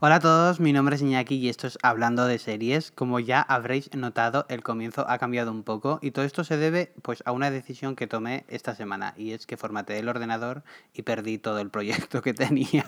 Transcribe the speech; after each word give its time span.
Hola 0.00 0.14
a 0.14 0.20
todos, 0.20 0.60
mi 0.60 0.72
nombre 0.72 0.94
es 0.94 1.02
Iñaki 1.02 1.34
y 1.34 1.48
esto 1.48 1.66
es 1.66 1.76
Hablando 1.82 2.26
de 2.26 2.38
Series. 2.38 2.92
Como 2.92 3.18
ya 3.18 3.42
habréis 3.42 3.92
notado, 3.96 4.46
el 4.48 4.62
comienzo 4.62 5.04
ha 5.10 5.18
cambiado 5.18 5.50
un 5.50 5.64
poco 5.64 5.98
y 6.00 6.12
todo 6.12 6.24
esto 6.24 6.44
se 6.44 6.56
debe 6.56 6.92
pues 7.02 7.24
a 7.26 7.32
una 7.32 7.50
decisión 7.50 7.96
que 7.96 8.06
tomé 8.06 8.44
esta 8.46 8.76
semana 8.76 9.14
y 9.16 9.32
es 9.32 9.44
que 9.44 9.56
formateé 9.56 9.98
el 9.98 10.08
ordenador 10.08 10.62
y 10.94 11.02
perdí 11.02 11.38
todo 11.38 11.58
el 11.58 11.70
proyecto 11.70 12.22
que 12.22 12.32
tenía 12.32 12.84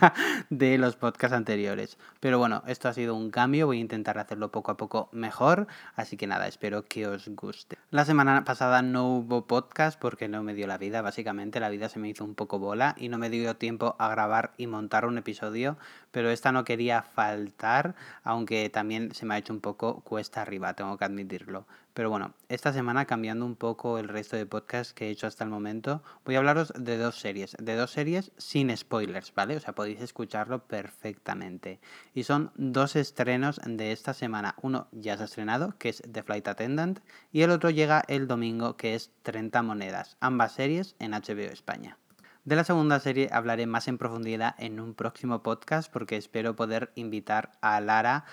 de 0.50 0.78
los 0.78 0.94
podcasts 0.94 1.36
anteriores. 1.36 1.98
Pero 2.20 2.38
bueno, 2.38 2.62
esto 2.68 2.88
ha 2.88 2.92
sido 2.92 3.16
un 3.16 3.32
cambio, 3.32 3.66
voy 3.66 3.78
a 3.78 3.80
intentar 3.80 4.16
hacerlo 4.16 4.52
poco 4.52 4.70
a 4.70 4.76
poco 4.76 5.08
mejor, 5.10 5.66
así 5.96 6.16
que 6.16 6.28
nada, 6.28 6.46
espero 6.46 6.84
que 6.84 7.08
os 7.08 7.28
guste. 7.30 7.76
La 7.90 8.04
semana 8.04 8.44
pasada 8.44 8.82
no 8.82 9.08
hubo 9.16 9.48
podcast 9.48 9.98
porque 9.98 10.28
no 10.28 10.44
me 10.44 10.54
dio 10.54 10.68
la 10.68 10.78
vida, 10.78 11.02
básicamente 11.02 11.58
la 11.58 11.70
vida 11.70 11.88
se 11.88 11.98
me 11.98 12.08
hizo 12.08 12.24
un 12.24 12.36
poco 12.36 12.60
bola 12.60 12.94
y 12.96 13.08
no 13.08 13.18
me 13.18 13.30
dio 13.30 13.56
tiempo 13.56 13.96
a 13.98 14.08
grabar 14.10 14.52
y 14.56 14.68
montar 14.68 15.06
un 15.06 15.18
episodio, 15.18 15.76
pero 16.12 16.30
esta 16.30 16.52
no 16.52 16.62
quería 16.62 16.99
faltar, 17.02 17.94
aunque 18.22 18.68
también 18.70 19.14
se 19.14 19.26
me 19.26 19.34
ha 19.34 19.38
hecho 19.38 19.52
un 19.52 19.60
poco 19.60 20.00
cuesta 20.00 20.42
arriba, 20.42 20.74
tengo 20.74 20.96
que 20.96 21.04
admitirlo. 21.04 21.66
Pero 21.94 22.08
bueno, 22.08 22.34
esta 22.48 22.72
semana 22.72 23.04
cambiando 23.04 23.44
un 23.44 23.56
poco 23.56 23.98
el 23.98 24.08
resto 24.08 24.36
de 24.36 24.46
podcasts 24.46 24.94
que 24.94 25.08
he 25.08 25.10
hecho 25.10 25.26
hasta 25.26 25.44
el 25.44 25.50
momento, 25.50 26.02
voy 26.24 26.36
a 26.36 26.38
hablaros 26.38 26.72
de 26.76 26.96
dos 26.96 27.18
series, 27.18 27.56
de 27.60 27.74
dos 27.74 27.90
series 27.90 28.30
sin 28.38 28.74
spoilers, 28.76 29.34
¿vale? 29.34 29.56
O 29.56 29.60
sea, 29.60 29.74
podéis 29.74 30.00
escucharlo 30.00 30.66
perfectamente. 30.66 31.80
Y 32.14 32.22
son 32.22 32.52
dos 32.54 32.94
estrenos 32.96 33.60
de 33.64 33.92
esta 33.92 34.14
semana. 34.14 34.54
Uno 34.62 34.86
ya 34.92 35.16
se 35.16 35.24
ha 35.24 35.26
estrenado, 35.26 35.74
que 35.78 35.88
es 35.88 36.02
The 36.10 36.22
Flight 36.22 36.46
Attendant, 36.48 37.00
y 37.32 37.42
el 37.42 37.50
otro 37.50 37.70
llega 37.70 38.04
el 38.06 38.28
domingo, 38.28 38.76
que 38.76 38.94
es 38.94 39.10
30 39.22 39.62
monedas. 39.62 40.16
Ambas 40.20 40.52
series 40.52 40.94
en 41.00 41.10
HBO 41.12 41.52
España. 41.52 41.98
De 42.44 42.56
la 42.56 42.64
segunda 42.64 42.98
serie 43.00 43.28
hablaré 43.32 43.66
más 43.66 43.86
en 43.86 43.98
profundidad 43.98 44.54
en 44.58 44.80
un 44.80 44.94
próximo 44.94 45.42
podcast 45.42 45.92
porque 45.92 46.16
espero 46.16 46.56
poder 46.56 46.90
invitar 46.94 47.52
a 47.60 47.78
Lara 47.82 48.24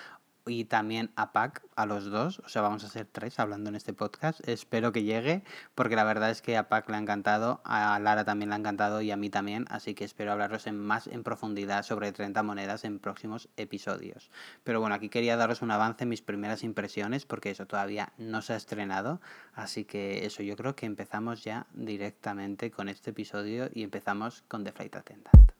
y 0.48 0.64
también 0.64 1.10
a 1.16 1.32
Pac, 1.32 1.62
a 1.76 1.86
los 1.86 2.10
dos. 2.10 2.40
O 2.40 2.48
sea, 2.48 2.62
vamos 2.62 2.84
a 2.84 2.88
ser 2.88 3.06
tres 3.06 3.38
hablando 3.38 3.68
en 3.68 3.76
este 3.76 3.92
podcast. 3.92 4.40
Espero 4.48 4.92
que 4.92 5.02
llegue, 5.02 5.42
porque 5.74 5.96
la 5.96 6.04
verdad 6.04 6.30
es 6.30 6.42
que 6.42 6.56
a 6.56 6.68
Pac 6.68 6.88
le 6.88 6.96
ha 6.96 7.00
encantado, 7.00 7.60
a 7.64 7.98
Lara 7.98 8.24
también 8.24 8.50
le 8.50 8.56
ha 8.56 8.58
encantado 8.58 9.00
y 9.00 9.10
a 9.10 9.16
mí 9.16 9.30
también. 9.30 9.66
Así 9.68 9.94
que 9.94 10.04
espero 10.04 10.32
hablaros 10.32 10.66
en 10.66 10.78
más 10.78 11.06
en 11.06 11.22
profundidad 11.22 11.82
sobre 11.82 12.12
30 12.12 12.42
monedas 12.42 12.84
en 12.84 12.98
próximos 12.98 13.48
episodios. 13.56 14.30
Pero 14.64 14.80
bueno, 14.80 14.94
aquí 14.94 15.08
quería 15.08 15.36
daros 15.36 15.62
un 15.62 15.70
avance 15.70 16.06
mis 16.06 16.22
primeras 16.22 16.62
impresiones, 16.62 17.26
porque 17.26 17.50
eso 17.50 17.66
todavía 17.66 18.12
no 18.18 18.42
se 18.42 18.54
ha 18.54 18.56
estrenado. 18.56 19.20
Así 19.54 19.84
que 19.84 20.26
eso, 20.26 20.42
yo 20.42 20.56
creo 20.56 20.74
que 20.74 20.86
empezamos 20.86 21.44
ya 21.44 21.66
directamente 21.72 22.70
con 22.70 22.88
este 22.88 23.10
episodio 23.10 23.68
y 23.72 23.82
empezamos 23.82 24.42
con 24.48 24.64
The 24.64 24.72
Flight 24.72 24.96
Attendant. 24.96 25.57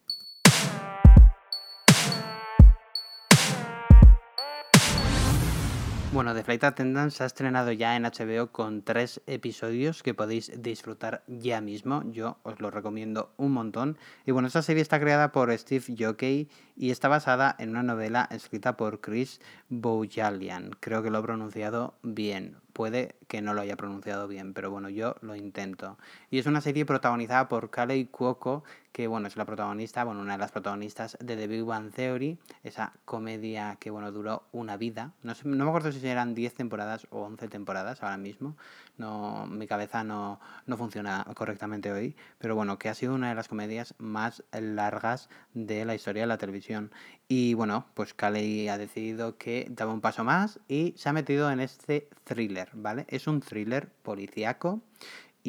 Bueno, 6.18 6.34
The 6.34 6.42
Flight 6.42 6.64
Attendant 6.64 7.12
se 7.12 7.22
ha 7.22 7.26
estrenado 7.26 7.70
ya 7.70 7.94
en 7.94 8.02
HBO 8.02 8.50
con 8.50 8.82
tres 8.82 9.20
episodios 9.28 10.02
que 10.02 10.14
podéis 10.14 10.50
disfrutar 10.60 11.22
ya 11.28 11.60
mismo. 11.60 12.02
Yo 12.10 12.38
os 12.42 12.58
lo 12.58 12.72
recomiendo 12.72 13.32
un 13.36 13.52
montón. 13.52 13.96
Y 14.26 14.32
bueno, 14.32 14.48
esta 14.48 14.62
serie 14.62 14.82
está 14.82 14.98
creada 14.98 15.30
por 15.30 15.56
Steve 15.56 15.94
Jockey 15.96 16.48
y 16.74 16.90
está 16.90 17.06
basada 17.06 17.54
en 17.60 17.70
una 17.70 17.84
novela 17.84 18.28
escrita 18.32 18.76
por 18.76 19.00
Chris 19.00 19.40
Boujallian. 19.68 20.70
Creo 20.80 21.04
que 21.04 21.10
lo 21.10 21.20
he 21.20 21.22
pronunciado 21.22 21.94
bien 22.02 22.56
puede 22.78 23.16
que 23.26 23.42
no 23.42 23.54
lo 23.54 23.60
haya 23.60 23.74
pronunciado 23.74 24.28
bien, 24.28 24.54
pero 24.54 24.70
bueno, 24.70 24.88
yo 24.88 25.16
lo 25.20 25.34
intento. 25.34 25.98
Y 26.30 26.38
es 26.38 26.46
una 26.46 26.60
serie 26.60 26.86
protagonizada 26.86 27.48
por 27.48 27.70
Kalei 27.70 28.04
Cuoco, 28.06 28.62
que 28.92 29.08
bueno, 29.08 29.26
es 29.26 29.36
la 29.36 29.44
protagonista, 29.44 30.04
bueno, 30.04 30.20
una 30.20 30.34
de 30.34 30.38
las 30.38 30.52
protagonistas 30.52 31.18
de 31.20 31.36
The 31.36 31.48
Big 31.48 31.64
Bang 31.64 31.90
Theory, 31.90 32.38
esa 32.62 32.92
comedia 33.04 33.78
que 33.80 33.90
bueno, 33.90 34.12
duró 34.12 34.44
una 34.52 34.76
vida. 34.76 35.10
No, 35.24 35.34
sé, 35.34 35.48
no 35.48 35.64
me 35.64 35.70
acuerdo 35.70 35.90
si 35.90 36.06
eran 36.06 36.36
10 36.36 36.54
temporadas 36.54 37.08
o 37.10 37.22
11 37.22 37.48
temporadas 37.48 38.00
ahora 38.04 38.16
mismo. 38.16 38.54
No, 38.98 39.46
mi 39.46 39.66
cabeza 39.66 40.04
no, 40.04 40.40
no 40.66 40.76
funciona 40.76 41.24
correctamente 41.34 41.92
hoy, 41.92 42.16
pero 42.38 42.54
bueno, 42.54 42.78
que 42.78 42.88
ha 42.88 42.94
sido 42.94 43.14
una 43.14 43.28
de 43.28 43.34
las 43.36 43.48
comedias 43.48 43.94
más 43.98 44.42
largas 44.52 45.28
de 45.54 45.84
la 45.84 45.94
historia 45.94 46.24
de 46.24 46.26
la 46.26 46.38
televisión. 46.38 46.90
Y 47.28 47.54
bueno, 47.54 47.86
pues 47.94 48.12
Kalei 48.12 48.68
ha 48.68 48.76
decidido 48.76 49.38
que 49.38 49.66
daba 49.70 49.92
un 49.92 50.00
paso 50.00 50.24
más 50.24 50.60
y 50.68 50.94
se 50.96 51.08
ha 51.08 51.12
metido 51.12 51.50
en 51.50 51.60
este 51.60 52.08
thriller, 52.24 52.70
¿vale? 52.72 53.06
Es 53.08 53.26
un 53.26 53.40
thriller 53.40 53.88
policíaco 54.02 54.82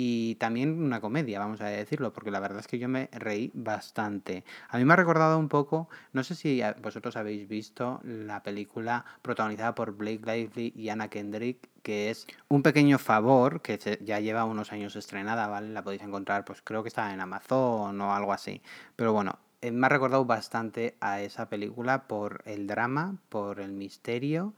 y 0.02 0.36
también 0.36 0.82
una 0.82 1.02
comedia, 1.02 1.40
vamos 1.40 1.60
a 1.60 1.66
decirlo, 1.66 2.14
porque 2.14 2.32
la 2.32 2.40
verdad 2.40 2.60
es 2.62 2.68
que 2.68 2.80
yo 2.80 2.88
me 2.88 3.10
reí 3.12 3.52
bastante. 3.54 4.46
A 4.70 4.78
mí 4.78 4.86
me 4.86 4.94
ha 4.94 4.96
recordado 4.96 5.38
un 5.38 5.50
poco, 5.50 5.90
no 6.14 6.24
sé 6.24 6.36
si 6.36 6.62
vosotros 6.82 7.18
habéis 7.18 7.50
visto 7.50 8.00
la 8.06 8.42
película 8.42 9.04
protagonizada 9.22 9.76
por 9.76 9.92
Blake 9.98 10.22
Lively 10.26 10.72
y 10.74 10.88
Anna 10.88 11.10
Kendrick, 11.10 11.68
que 11.84 12.12
es 12.12 12.28
Un 12.48 12.64
pequeño 12.64 12.98
favor, 12.98 13.62
que 13.62 13.78
ya 14.00 14.22
lleva 14.22 14.46
unos 14.46 14.72
años 14.72 14.96
estrenada, 14.96 15.48
¿vale? 15.48 15.68
La 15.68 15.84
podéis 15.84 16.04
encontrar, 16.04 16.46
pues 16.46 16.62
creo 16.62 16.82
que 16.82 16.88
está 16.88 17.14
en 17.14 17.20
Amazon 17.20 18.00
o 18.00 18.14
algo 18.16 18.32
así. 18.32 18.62
Pero 18.96 19.12
bueno, 19.12 19.38
eh, 19.62 19.72
me 19.72 19.88
ha 19.88 19.90
recordado 19.90 20.24
bastante 20.24 20.96
a 21.02 21.22
esa 21.22 21.50
película 21.50 22.08
por 22.08 22.42
el 22.46 22.68
drama, 22.68 23.18
por 23.28 23.60
el 23.60 23.74
misterio, 23.74 24.54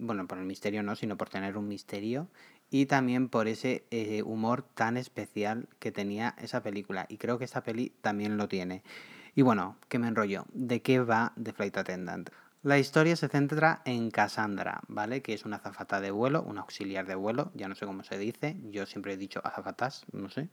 bueno, 0.00 0.26
por 0.26 0.38
el 0.38 0.46
misterio 0.46 0.82
no, 0.82 0.96
sino 0.96 1.16
por 1.16 1.28
tener 1.28 1.56
un 1.56 1.68
misterio 1.68 2.26
y 2.70 2.86
también 2.86 3.28
por 3.28 3.48
ese 3.48 3.84
eh, 3.90 4.22
humor 4.22 4.62
tan 4.62 4.96
especial 4.96 5.68
que 5.78 5.92
tenía 5.92 6.34
esa 6.38 6.62
película. 6.62 7.06
Y 7.08 7.18
creo 7.18 7.38
que 7.38 7.44
esta 7.44 7.62
peli 7.62 7.92
también 8.00 8.36
lo 8.36 8.48
tiene. 8.48 8.82
Y 9.34 9.42
bueno, 9.42 9.76
¿qué 9.88 9.98
me 9.98 10.08
enrollo? 10.08 10.44
¿De 10.52 10.82
qué 10.82 11.00
va 11.00 11.32
The 11.42 11.52
Flight 11.52 11.76
Attendant? 11.76 12.30
La 12.62 12.78
historia 12.78 13.16
se 13.16 13.28
centra 13.28 13.80
en 13.86 14.10
Cassandra, 14.10 14.82
¿vale? 14.86 15.22
Que 15.22 15.32
es 15.32 15.46
una 15.46 15.56
azafata 15.56 15.98
de 16.02 16.10
vuelo, 16.10 16.42
una 16.42 16.60
auxiliar 16.60 17.06
de 17.06 17.14
vuelo, 17.14 17.50
ya 17.54 17.68
no 17.68 17.74
sé 17.74 17.86
cómo 17.86 18.04
se 18.04 18.18
dice, 18.18 18.58
yo 18.64 18.84
siempre 18.84 19.14
he 19.14 19.16
dicho 19.16 19.40
azafatas, 19.42 20.04
no 20.12 20.28
sé. 20.28 20.50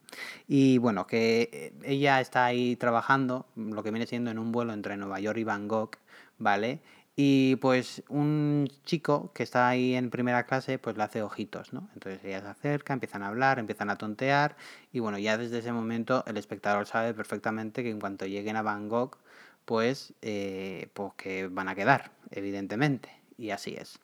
Y 0.47 0.77
bueno, 0.77 1.05
que 1.05 1.49
eh, 1.51 1.73
ella 1.83 2.21
está 2.21 2.45
ahí 2.45 2.77
trabajando, 2.77 3.45
lo 3.57 3.83
que 3.83 3.91
viene 3.91 4.07
siendo 4.07 4.31
en 4.31 4.39
un 4.39 4.53
vuelo 4.53 4.71
entre 4.71 4.95
Nueva 4.95 5.19
York 5.19 5.37
y 5.37 5.43
Bangkok, 5.43 5.97
¿vale? 6.37 6.79
Y 7.19 7.55
pues 7.55 8.03
un 8.09 8.67
chico 8.85 9.31
que 9.33 9.41
está 9.41 9.67
ahí 9.67 9.95
en 9.95 10.11
primera 10.11 10.45
clase, 10.45 10.77
pues 10.77 10.97
le 10.97 11.03
hace 11.03 11.23
ojitos, 11.23 11.73
¿no? 11.73 11.89
Entonces 11.95 12.23
ella 12.23 12.41
se 12.41 12.47
acerca, 12.47 12.93
empiezan 12.93 13.23
a 13.23 13.29
hablar, 13.29 13.57
empiezan 13.57 13.89
a 13.89 13.97
tontear, 13.97 14.55
y 14.93 14.99
bueno, 14.99 15.17
ya 15.17 15.35
desde 15.35 15.57
ese 15.57 15.71
momento 15.71 16.23
el 16.27 16.37
espectador 16.37 16.85
sabe 16.85 17.15
perfectamente 17.15 17.81
que 17.81 17.89
en 17.89 17.99
cuanto 17.99 18.27
lleguen 18.27 18.55
a 18.55 18.61
Bangkok, 18.61 19.17
pues, 19.65 20.13
eh, 20.21 20.89
pues 20.93 21.13
que 21.17 21.47
van 21.47 21.69
a 21.69 21.75
quedar, 21.75 22.11
evidentemente. 22.29 23.09
Y 23.35 23.49
así 23.49 23.73
es. 23.73 23.97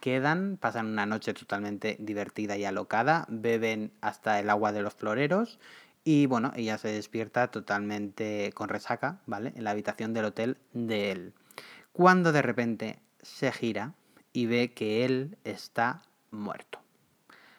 Quedan, 0.00 0.56
pasan 0.56 0.86
una 0.86 1.04
noche 1.04 1.34
totalmente 1.34 1.96
divertida 1.98 2.56
y 2.56 2.64
alocada, 2.64 3.26
beben 3.28 3.90
hasta 4.00 4.38
el 4.38 4.48
agua 4.50 4.70
de 4.70 4.82
los 4.82 4.94
floreros 4.94 5.58
y 6.04 6.26
bueno, 6.26 6.52
ella 6.54 6.78
se 6.78 6.88
despierta 6.92 7.50
totalmente 7.50 8.52
con 8.54 8.68
resaca, 8.68 9.20
¿vale? 9.26 9.52
En 9.56 9.64
la 9.64 9.72
habitación 9.72 10.12
del 10.14 10.26
hotel 10.26 10.58
de 10.72 11.10
él. 11.12 11.34
Cuando 11.92 12.32
de 12.32 12.42
repente 12.42 12.98
se 13.20 13.52
gira 13.52 13.94
y 14.32 14.46
ve 14.46 14.72
que 14.72 15.04
él 15.04 15.38
está 15.44 16.02
muerto. 16.30 16.82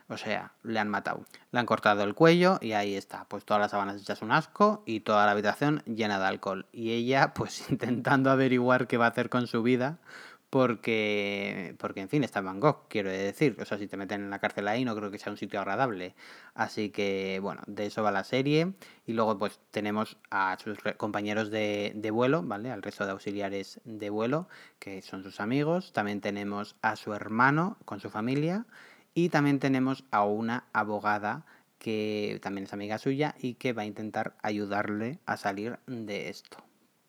O 0.10 0.18
sea, 0.18 0.54
le 0.64 0.80
han 0.80 0.90
matado. 0.90 1.26
Le 1.52 1.60
han 1.60 1.66
cortado 1.66 2.04
el 2.04 2.14
cuello 2.14 2.60
y 2.62 2.74
ahí 2.74 2.96
está. 2.96 3.26
Pues 3.26 3.46
todas 3.46 3.62
las 3.62 3.72
sábanas 3.72 4.02
hechas 4.02 4.22
un 4.22 4.32
asco 4.32 4.84
y 4.86 5.00
toda 5.00 5.26
la 5.26 5.32
habitación 5.32 5.82
llena 5.86 6.20
de 6.20 6.26
alcohol. 6.26 6.68
Y 6.72 6.92
ella, 6.92 7.34
pues 7.34 7.70
intentando 7.70 8.30
averiguar 8.30 8.88
qué 8.88 8.98
va 8.98 9.06
a 9.06 9.10
hacer 9.10 9.30
con 9.30 9.48
su 9.48 9.64
vida, 9.64 10.00
porque, 10.54 11.76
porque 11.80 12.02
en 12.02 12.10
fin, 12.10 12.24
está 12.24 12.38
en 12.38 12.46
Bangkok, 12.46 12.88
quiero 12.88 13.10
decir. 13.10 13.58
O 13.60 13.66
sea, 13.66 13.80
si 13.80 13.88
te 13.88 13.98
meten 13.98 14.22
en 14.22 14.30
la 14.30 14.38
cárcel 14.38 14.68
ahí, 14.68 14.86
no 14.86 14.96
creo 14.96 15.10
que 15.10 15.18
sea 15.18 15.32
un 15.32 15.38
sitio 15.40 15.60
agradable. 15.60 16.14
Así 16.54 16.92
que, 16.92 17.40
bueno, 17.42 17.64
de 17.66 17.88
eso 17.88 18.04
va 18.04 18.12
la 18.12 18.24
serie. 18.24 18.74
Y 19.08 19.14
luego, 19.14 19.40
pues 19.40 19.60
tenemos 19.72 20.20
a 20.30 20.56
sus 20.64 20.78
compañeros 20.98 21.50
de, 21.50 21.94
de 21.96 22.12
vuelo, 22.12 22.44
¿vale? 22.44 22.70
Al 22.70 22.84
resto 22.84 23.04
de 23.04 23.14
auxiliares 23.14 23.82
de 23.84 24.12
vuelo, 24.12 24.48
que 24.78 25.02
son 25.02 25.24
sus 25.24 25.40
amigos. 25.40 25.92
También 25.92 26.22
tenemos 26.22 26.76
a 26.84 26.98
su 26.98 27.16
hermano 27.16 27.80
con 27.86 28.00
su 28.00 28.12
familia. 28.12 28.68
Y 29.16 29.30
también 29.30 29.58
tenemos 29.58 30.06
a 30.12 30.24
una 30.24 30.68
abogada 30.72 31.48
que 31.80 32.40
también 32.44 32.66
es 32.66 32.74
amiga 32.74 33.00
suya 33.00 33.34
y 33.40 33.56
que 33.56 33.74
va 33.74 33.82
a 33.82 33.86
intentar 33.86 34.36
ayudarle 34.44 35.18
a 35.26 35.36
salir 35.36 35.80
de 35.88 36.30
esto 36.30 36.64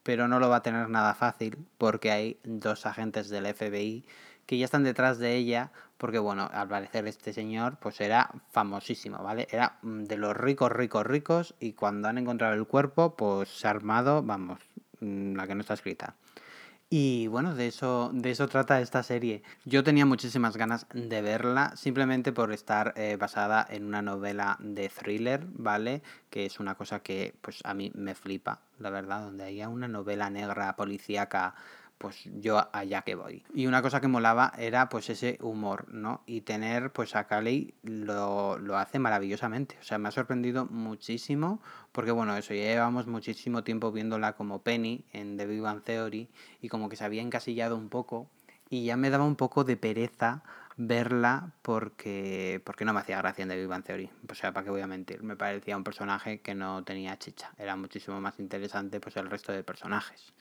pero 0.04 0.28
no 0.28 0.38
lo 0.38 0.48
va 0.48 0.56
a 0.56 0.62
tener 0.62 0.88
nada 0.88 1.14
fácil 1.14 1.58
porque 1.78 2.12
hay 2.12 2.38
dos 2.44 2.86
agentes 2.86 3.28
del 3.28 3.52
FBI 3.52 4.04
que 4.46 4.58
ya 4.58 4.66
están 4.66 4.84
detrás 4.84 5.18
de 5.18 5.34
ella 5.34 5.72
porque 5.96 6.18
bueno, 6.18 6.48
al 6.52 6.68
parecer 6.68 7.06
este 7.06 7.32
señor 7.32 7.78
pues 7.80 8.00
era 8.00 8.30
famosísimo, 8.50 9.18
¿vale? 9.22 9.48
Era 9.50 9.78
mm, 9.82 10.04
de 10.04 10.16
los 10.16 10.36
ricos, 10.36 10.70
ricos, 10.70 11.06
ricos 11.06 11.54
y 11.58 11.72
cuando 11.72 12.08
han 12.08 12.18
encontrado 12.18 12.54
el 12.54 12.66
cuerpo 12.66 13.16
pues 13.16 13.48
se 13.48 13.66
ha 13.66 13.70
armado, 13.70 14.22
vamos, 14.22 14.60
mm, 15.00 15.34
la 15.34 15.46
que 15.46 15.54
no 15.54 15.62
está 15.62 15.74
escrita. 15.74 16.14
Y 16.96 17.26
bueno, 17.26 17.56
de 17.56 17.66
eso, 17.66 18.12
de 18.14 18.30
eso 18.30 18.46
trata 18.46 18.80
esta 18.80 19.02
serie. 19.02 19.42
Yo 19.64 19.82
tenía 19.82 20.06
muchísimas 20.06 20.56
ganas 20.56 20.86
de 20.94 21.22
verla, 21.22 21.74
simplemente 21.74 22.30
por 22.30 22.52
estar 22.52 22.94
eh, 22.96 23.16
basada 23.18 23.66
en 23.68 23.84
una 23.84 24.00
novela 24.00 24.56
de 24.60 24.88
thriller, 24.88 25.44
¿vale? 25.54 26.04
Que 26.30 26.46
es 26.46 26.60
una 26.60 26.76
cosa 26.76 27.00
que 27.00 27.34
pues 27.40 27.62
a 27.64 27.74
mí 27.74 27.90
me 27.96 28.14
flipa, 28.14 28.60
la 28.78 28.90
verdad, 28.90 29.22
donde 29.22 29.42
haya 29.42 29.68
una 29.68 29.88
novela 29.88 30.30
negra 30.30 30.76
policíaca 30.76 31.56
pues 32.04 32.28
yo 32.38 32.68
allá 32.74 33.00
que 33.00 33.14
voy. 33.14 33.42
Y 33.54 33.66
una 33.66 33.80
cosa 33.80 33.98
que 33.98 34.08
molaba 34.08 34.52
era 34.58 34.90
pues 34.90 35.08
ese 35.08 35.38
humor, 35.40 35.86
¿no? 35.88 36.20
Y 36.26 36.42
tener 36.42 36.92
pues 36.92 37.16
a 37.16 37.26
Caley 37.26 37.72
lo, 37.82 38.58
lo 38.58 38.76
hace 38.76 38.98
maravillosamente. 38.98 39.78
O 39.80 39.82
sea, 39.82 39.96
me 39.96 40.08
ha 40.08 40.12
sorprendido 40.12 40.66
muchísimo 40.66 41.62
porque 41.92 42.10
bueno, 42.10 42.36
eso, 42.36 42.52
ya 42.52 42.64
llevamos 42.64 43.06
muchísimo 43.06 43.64
tiempo 43.64 43.90
viéndola 43.90 44.34
como 44.34 44.60
Penny 44.60 45.06
en 45.14 45.38
The 45.38 45.46
Big 45.46 45.62
Bang 45.62 45.82
Theory 45.82 46.28
y 46.60 46.68
como 46.68 46.90
que 46.90 46.96
se 46.96 47.06
había 47.06 47.22
encasillado 47.22 47.74
un 47.74 47.88
poco 47.88 48.28
y 48.68 48.84
ya 48.84 48.98
me 48.98 49.08
daba 49.08 49.24
un 49.24 49.36
poco 49.36 49.64
de 49.64 49.78
pereza 49.78 50.42
verla 50.76 51.52
porque, 51.62 52.60
porque 52.66 52.84
no 52.84 52.92
me 52.92 53.00
hacía 53.00 53.16
gracia 53.16 53.44
en 53.44 53.48
The 53.48 53.56
Big 53.56 53.66
Bang 53.66 53.82
Theory. 53.82 54.10
O 54.30 54.34
sea, 54.34 54.52
¿para 54.52 54.64
qué 54.64 54.70
voy 54.70 54.82
a 54.82 54.86
mentir? 54.86 55.22
Me 55.22 55.36
parecía 55.36 55.74
un 55.74 55.84
personaje 55.84 56.40
que 56.40 56.54
no 56.54 56.84
tenía 56.84 57.18
chicha. 57.18 57.52
Era 57.56 57.76
muchísimo 57.76 58.20
más 58.20 58.38
interesante 58.40 59.00
pues 59.00 59.16
el 59.16 59.30
resto 59.30 59.52
de 59.52 59.64
personajes. 59.64 60.34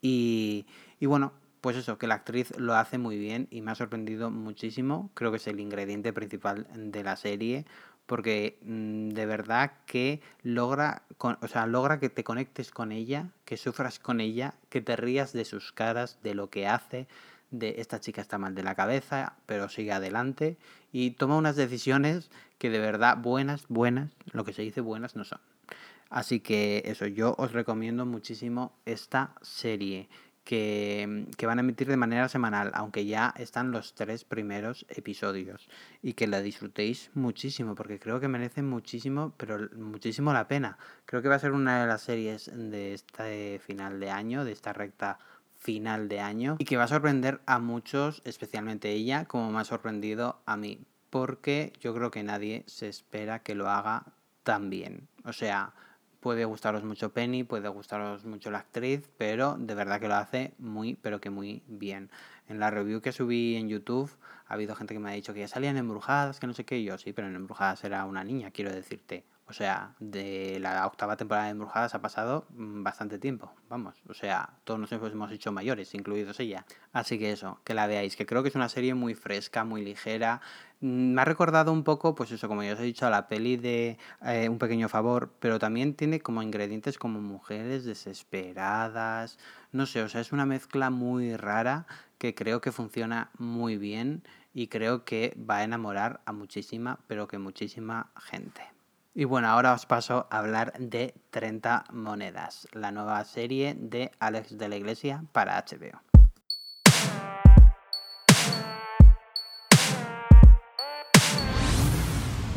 Y, 0.00 0.66
y 0.98 1.06
bueno, 1.06 1.32
pues 1.60 1.76
eso, 1.76 1.98
que 1.98 2.06
la 2.06 2.14
actriz 2.14 2.56
lo 2.56 2.74
hace 2.74 2.98
muy 2.98 3.18
bien 3.18 3.46
y 3.50 3.60
me 3.60 3.70
ha 3.70 3.74
sorprendido 3.74 4.30
muchísimo. 4.30 5.10
Creo 5.14 5.30
que 5.30 5.36
es 5.36 5.46
el 5.46 5.60
ingrediente 5.60 6.12
principal 6.12 6.66
de 6.74 7.04
la 7.04 7.16
serie 7.16 7.66
porque 8.10 8.58
mm, 8.62 9.10
de 9.10 9.24
verdad 9.24 9.70
que 9.86 10.20
logra, 10.42 11.02
o 11.18 11.46
sea, 11.46 11.66
logra 11.66 12.00
que 12.00 12.08
te 12.08 12.24
conectes 12.24 12.72
con 12.72 12.90
ella, 12.90 13.28
que 13.44 13.56
sufras 13.56 14.00
con 14.00 14.20
ella, 14.20 14.54
que 14.68 14.80
te 14.80 14.96
rías 14.96 15.32
de 15.32 15.44
sus 15.44 15.70
caras, 15.70 16.18
de 16.24 16.34
lo 16.34 16.50
que 16.50 16.66
hace, 16.66 17.06
de 17.52 17.76
esta 17.78 18.00
chica 18.00 18.20
está 18.20 18.36
mal 18.36 18.56
de 18.56 18.64
la 18.64 18.74
cabeza, 18.74 19.36
pero 19.46 19.68
sigue 19.68 19.92
adelante 19.92 20.56
y 20.90 21.12
toma 21.12 21.36
unas 21.36 21.54
decisiones 21.54 22.32
que 22.58 22.68
de 22.68 22.80
verdad 22.80 23.16
buenas, 23.16 23.66
buenas, 23.68 24.10
lo 24.32 24.44
que 24.44 24.54
se 24.54 24.62
dice 24.62 24.80
buenas 24.80 25.14
no 25.14 25.22
son. 25.22 25.40
Así 26.10 26.40
que 26.40 26.82
eso, 26.84 27.06
yo 27.06 27.34
os 27.38 27.52
recomiendo 27.52 28.04
muchísimo 28.04 28.72
esta 28.84 29.34
serie 29.40 30.08
que, 30.44 31.26
que, 31.36 31.46
van 31.46 31.58
a 31.58 31.60
emitir 31.60 31.86
de 31.86 31.96
manera 31.96 32.28
semanal, 32.28 32.72
aunque 32.74 33.06
ya 33.06 33.32
están 33.36 33.70
los 33.70 33.94
tres 33.94 34.24
primeros 34.24 34.84
episodios. 34.88 35.68
Y 36.02 36.14
que 36.14 36.26
la 36.26 36.42
disfrutéis 36.42 37.10
muchísimo, 37.14 37.74
porque 37.74 38.00
creo 38.00 38.20
que 38.20 38.26
merece 38.26 38.62
muchísimo, 38.62 39.32
pero 39.36 39.68
muchísimo 39.76 40.32
la 40.32 40.48
pena. 40.48 40.76
Creo 41.06 41.22
que 41.22 41.28
va 41.28 41.36
a 41.36 41.40
ser 41.40 41.52
una 41.52 41.80
de 41.80 41.86
las 41.86 42.02
series 42.02 42.50
de 42.52 42.94
este 42.94 43.60
final 43.64 44.00
de 44.00 44.10
año, 44.10 44.44
de 44.44 44.52
esta 44.52 44.72
recta 44.72 45.18
final 45.60 46.08
de 46.08 46.20
año 46.20 46.56
y 46.58 46.64
que 46.64 46.78
va 46.78 46.84
a 46.84 46.88
sorprender 46.88 47.40
a 47.46 47.58
muchos, 47.58 48.22
especialmente 48.24 48.90
ella, 48.90 49.26
como 49.26 49.52
me 49.52 49.60
ha 49.60 49.64
sorprendido 49.64 50.40
a 50.46 50.56
mí, 50.56 50.86
porque 51.10 51.72
yo 51.80 51.94
creo 51.94 52.10
que 52.10 52.22
nadie 52.22 52.64
se 52.66 52.88
espera 52.88 53.40
que 53.40 53.54
lo 53.54 53.68
haga 53.68 54.04
tan 54.42 54.70
bien. 54.70 55.06
O 55.24 55.34
sea, 55.34 55.74
puede 56.20 56.44
gustaros 56.44 56.84
mucho 56.84 57.12
Penny, 57.12 57.44
puede 57.44 57.68
gustaros 57.68 58.24
mucho 58.24 58.50
la 58.50 58.58
actriz, 58.58 59.08
pero 59.18 59.56
de 59.58 59.74
verdad 59.74 60.00
que 60.00 60.08
lo 60.08 60.14
hace 60.14 60.52
muy, 60.58 60.94
pero 60.94 61.20
que 61.20 61.30
muy 61.30 61.62
bien. 61.66 62.10
En 62.48 62.60
la 62.60 62.70
review 62.70 63.00
que 63.00 63.12
subí 63.12 63.56
en 63.56 63.68
YouTube 63.68 64.10
ha 64.46 64.54
habido 64.54 64.74
gente 64.74 64.94
que 64.94 65.00
me 65.00 65.10
ha 65.10 65.14
dicho 65.14 65.32
que 65.34 65.40
ya 65.40 65.48
salían 65.48 65.76
embrujadas, 65.76 66.40
que 66.40 66.46
no 66.46 66.54
sé 66.54 66.64
qué, 66.64 66.82
yo 66.82 66.98
sí, 66.98 67.12
pero 67.12 67.28
en 67.28 67.36
embrujadas 67.36 67.84
era 67.84 68.04
una 68.04 68.24
niña, 68.24 68.50
quiero 68.50 68.72
decirte. 68.72 69.24
O 69.50 69.52
sea, 69.52 69.96
de 69.98 70.58
la 70.60 70.86
octava 70.86 71.16
temporada 71.16 71.46
de 71.46 71.50
Embrujadas 71.50 71.96
ha 71.96 72.00
pasado 72.00 72.46
mm, 72.50 72.84
bastante 72.84 73.18
tiempo, 73.18 73.52
vamos. 73.68 73.96
O 74.08 74.14
sea, 74.14 74.50
todos 74.62 74.78
nos 74.78 74.92
hemos 74.92 75.32
hecho 75.32 75.50
mayores, 75.50 75.92
incluidos 75.92 76.38
ella. 76.38 76.64
Así 76.92 77.18
que 77.18 77.32
eso, 77.32 77.58
que 77.64 77.74
la 77.74 77.88
veáis, 77.88 78.14
que 78.14 78.26
creo 78.26 78.44
que 78.44 78.50
es 78.50 78.54
una 78.54 78.68
serie 78.68 78.94
muy 78.94 79.16
fresca, 79.16 79.64
muy 79.64 79.84
ligera. 79.84 80.40
Mm, 80.80 81.14
me 81.14 81.22
ha 81.22 81.24
recordado 81.24 81.72
un 81.72 81.82
poco, 81.82 82.14
pues 82.14 82.30
eso, 82.30 82.46
como 82.46 82.62
ya 82.62 82.74
os 82.74 82.78
he 82.78 82.84
dicho, 82.84 83.06
a 83.06 83.10
la 83.10 83.26
peli 83.26 83.56
de 83.56 83.98
eh, 84.24 84.48
Un 84.48 84.58
pequeño 84.58 84.88
favor, 84.88 85.32
pero 85.40 85.58
también 85.58 85.94
tiene 85.94 86.20
como 86.20 86.42
ingredientes 86.44 86.96
como 86.96 87.20
mujeres 87.20 87.84
desesperadas. 87.84 89.36
No 89.72 89.86
sé, 89.86 90.00
o 90.04 90.08
sea, 90.08 90.20
es 90.20 90.30
una 90.30 90.46
mezcla 90.46 90.90
muy 90.90 91.34
rara 91.36 91.86
que 92.18 92.36
creo 92.36 92.60
que 92.60 92.70
funciona 92.70 93.30
muy 93.36 93.78
bien 93.78 94.22
y 94.54 94.68
creo 94.68 95.04
que 95.04 95.36
va 95.38 95.58
a 95.58 95.64
enamorar 95.64 96.20
a 96.24 96.32
muchísima, 96.32 97.00
pero 97.08 97.26
que 97.26 97.38
muchísima 97.38 98.12
gente. 98.16 98.79
Y 99.12 99.24
bueno, 99.24 99.48
ahora 99.48 99.74
os 99.74 99.86
paso 99.86 100.28
a 100.30 100.38
hablar 100.38 100.72
de 100.78 101.14
30 101.30 101.86
monedas, 101.92 102.68
la 102.72 102.92
nueva 102.92 103.24
serie 103.24 103.74
de 103.76 104.12
Alex 104.20 104.56
de 104.56 104.68
la 104.68 104.76
Iglesia 104.76 105.24
para 105.32 105.56
HBO. 105.58 106.00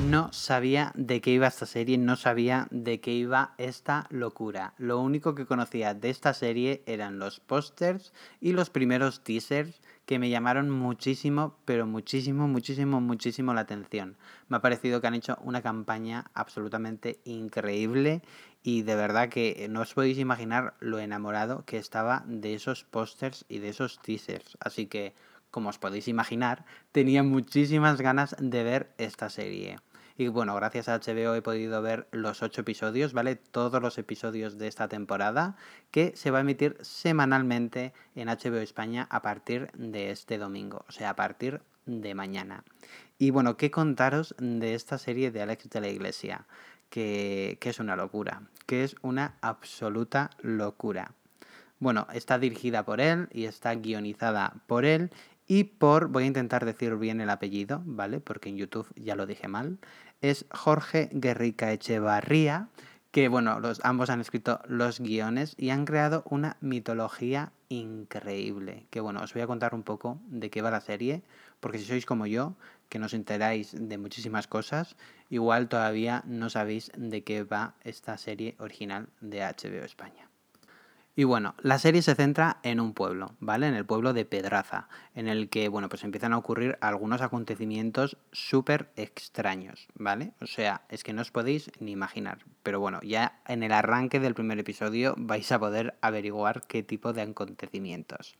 No 0.07 0.31
sabía 0.31 0.91
de 0.93 1.21
qué 1.21 1.31
iba 1.31 1.47
esta 1.47 1.65
serie, 1.65 1.97
no 1.97 2.15
sabía 2.17 2.67
de 2.69 3.01
qué 3.01 3.13
iba 3.13 3.55
esta 3.57 4.05
locura. 4.11 4.75
Lo 4.77 4.99
único 4.99 5.33
que 5.33 5.47
conocía 5.47 5.95
de 5.95 6.11
esta 6.11 6.35
serie 6.35 6.83
eran 6.85 7.17
los 7.17 7.39
pósters 7.39 8.13
y 8.39 8.51
los 8.51 8.69
primeros 8.69 9.23
teasers 9.23 9.81
que 10.05 10.19
me 10.19 10.29
llamaron 10.29 10.69
muchísimo, 10.69 11.57
pero 11.65 11.85
muchísimo, 11.85 12.47
muchísimo, 12.47 12.99
muchísimo 12.99 13.53
la 13.53 13.61
atención. 13.61 14.17
Me 14.49 14.57
ha 14.57 14.61
parecido 14.61 14.99
que 14.99 15.07
han 15.07 15.13
hecho 15.13 15.37
una 15.41 15.61
campaña 15.61 16.25
absolutamente 16.33 17.19
increíble 17.23 18.21
y 18.63 18.81
de 18.83 18.95
verdad 18.95 19.29
que 19.29 19.67
no 19.69 19.81
os 19.81 19.93
podéis 19.93 20.17
imaginar 20.17 20.73
lo 20.79 20.99
enamorado 20.99 21.63
que 21.65 21.77
estaba 21.77 22.23
de 22.27 22.53
esos 22.53 22.83
pósters 22.83 23.45
y 23.47 23.59
de 23.59 23.69
esos 23.69 24.01
teasers. 24.01 24.57
Así 24.59 24.87
que, 24.87 25.13
como 25.51 25.69
os 25.69 25.79
podéis 25.79 26.07
imaginar, 26.07 26.65
tenía 26.91 27.23
muchísimas 27.23 28.01
ganas 28.01 28.35
de 28.39 28.63
ver 28.63 28.93
esta 28.97 29.29
serie. 29.29 29.77
Y 30.15 30.27
bueno, 30.27 30.55
gracias 30.55 30.89
a 30.89 30.99
HBO 30.99 31.33
he 31.33 31.41
podido 31.41 31.81
ver 31.81 32.07
los 32.11 32.43
ocho 32.43 32.61
episodios, 32.61 33.13
¿vale? 33.13 33.35
Todos 33.35 33.81
los 33.81 33.97
episodios 33.97 34.59
de 34.59 34.67
esta 34.67 34.87
temporada 34.87 35.55
que 35.89 36.15
se 36.15 36.29
va 36.29 36.37
a 36.37 36.41
emitir 36.41 36.77
semanalmente 36.81 37.93
en 38.15 38.27
HBO 38.27 38.57
España 38.57 39.07
a 39.09 39.23
partir 39.23 39.71
de 39.73 40.11
este 40.11 40.37
domingo, 40.37 40.85
o 40.87 40.91
sea, 40.91 41.09
a 41.09 41.15
partir 41.15 41.61
de 41.87 42.13
mañana. 42.13 42.63
Y 43.17 43.31
bueno, 43.31 43.57
¿qué 43.57 43.71
contaros 43.71 44.35
de 44.37 44.75
esta 44.75 44.99
serie 44.99 45.31
de 45.31 45.41
Alex 45.41 45.69
de 45.69 45.81
la 45.81 45.89
Iglesia? 45.89 46.45
Que, 46.91 47.57
que 47.59 47.69
es 47.69 47.79
una 47.79 47.95
locura, 47.95 48.43
que 48.67 48.83
es 48.83 48.95
una 49.01 49.37
absoluta 49.41 50.29
locura. 50.41 51.13
Bueno, 51.79 52.07
está 52.13 52.37
dirigida 52.37 52.85
por 52.85 53.01
él 53.01 53.27
y 53.31 53.45
está 53.45 53.73
guionizada 53.73 54.53
por 54.67 54.85
él 54.85 55.09
y 55.53 55.65
por, 55.65 56.07
voy 56.07 56.23
a 56.23 56.25
intentar 56.25 56.65
decir 56.65 56.95
bien 56.95 57.21
el 57.21 57.29
apellido, 57.29 57.83
¿vale? 57.85 58.19
Porque 58.19 58.49
en 58.49 58.57
YouTube 58.57 58.87
ya 58.95 59.15
lo 59.15 59.27
dije 59.27 59.47
mal, 59.47 59.77
es 60.19 60.47
Jorge 60.49 61.09
Guerrica 61.11 61.71
Echevarría, 61.71 62.69
que 63.11 63.27
bueno, 63.27 63.59
los, 63.59 63.79
ambos 63.85 64.09
han 64.09 64.19
escrito 64.19 64.61
los 64.67 64.99
guiones 64.99 65.53
y 65.55 65.69
han 65.69 65.85
creado 65.85 66.23
una 66.27 66.57
mitología 66.59 67.51
increíble. 67.69 68.87
Que 68.89 68.99
bueno, 68.99 69.21
os 69.21 69.31
voy 69.35 69.43
a 69.43 69.47
contar 69.47 69.75
un 69.75 69.83
poco 69.83 70.19
de 70.25 70.49
qué 70.49 70.63
va 70.63 70.71
la 70.71 70.81
serie, 70.81 71.21
porque 71.59 71.77
si 71.77 71.85
sois 71.85 72.07
como 72.07 72.25
yo, 72.25 72.55
que 72.89 72.97
nos 72.97 73.13
enteráis 73.13 73.75
de 73.77 73.99
muchísimas 73.99 74.47
cosas, 74.47 74.95
igual 75.29 75.69
todavía 75.69 76.23
no 76.25 76.49
sabéis 76.49 76.91
de 76.97 77.23
qué 77.23 77.43
va 77.43 77.75
esta 77.83 78.17
serie 78.17 78.55
original 78.57 79.07
de 79.21 79.41
HBO 79.41 79.85
España. 79.85 80.32
Y 81.15 81.25
bueno, 81.25 81.53
la 81.59 81.77
serie 81.77 82.01
se 82.01 82.15
centra 82.15 82.57
en 82.63 82.79
un 82.79 82.93
pueblo, 82.93 83.35
¿vale? 83.39 83.67
En 83.67 83.75
el 83.75 83.85
pueblo 83.85 84.13
de 84.13 84.25
Pedraza, 84.25 84.87
en 85.13 85.27
el 85.27 85.47
que, 85.47 85.69
bueno, 85.69 85.87
pues 85.87 86.03
empiezan 86.03 86.33
a 86.33 86.39
ocurrir 86.39 86.79
algunos 86.81 87.21
acontecimientos 87.21 88.17
súper 88.31 88.89
extraños, 88.95 89.87
¿vale? 89.93 90.31
O 90.41 90.47
sea, 90.47 90.81
es 90.89 91.03
que 91.03 91.13
no 91.13 91.21
os 91.21 91.29
podéis 91.29 91.69
ni 91.79 91.91
imaginar. 91.91 92.39
Pero 92.63 92.79
bueno, 92.79 92.99
ya 93.03 93.39
en 93.47 93.61
el 93.61 93.73
arranque 93.73 94.19
del 94.19 94.33
primer 94.33 94.57
episodio 94.57 95.13
vais 95.15 95.51
a 95.51 95.59
poder 95.59 95.95
averiguar 96.01 96.63
qué 96.65 96.81
tipo 96.81 97.13
de 97.13 97.21
acontecimientos. 97.21 98.35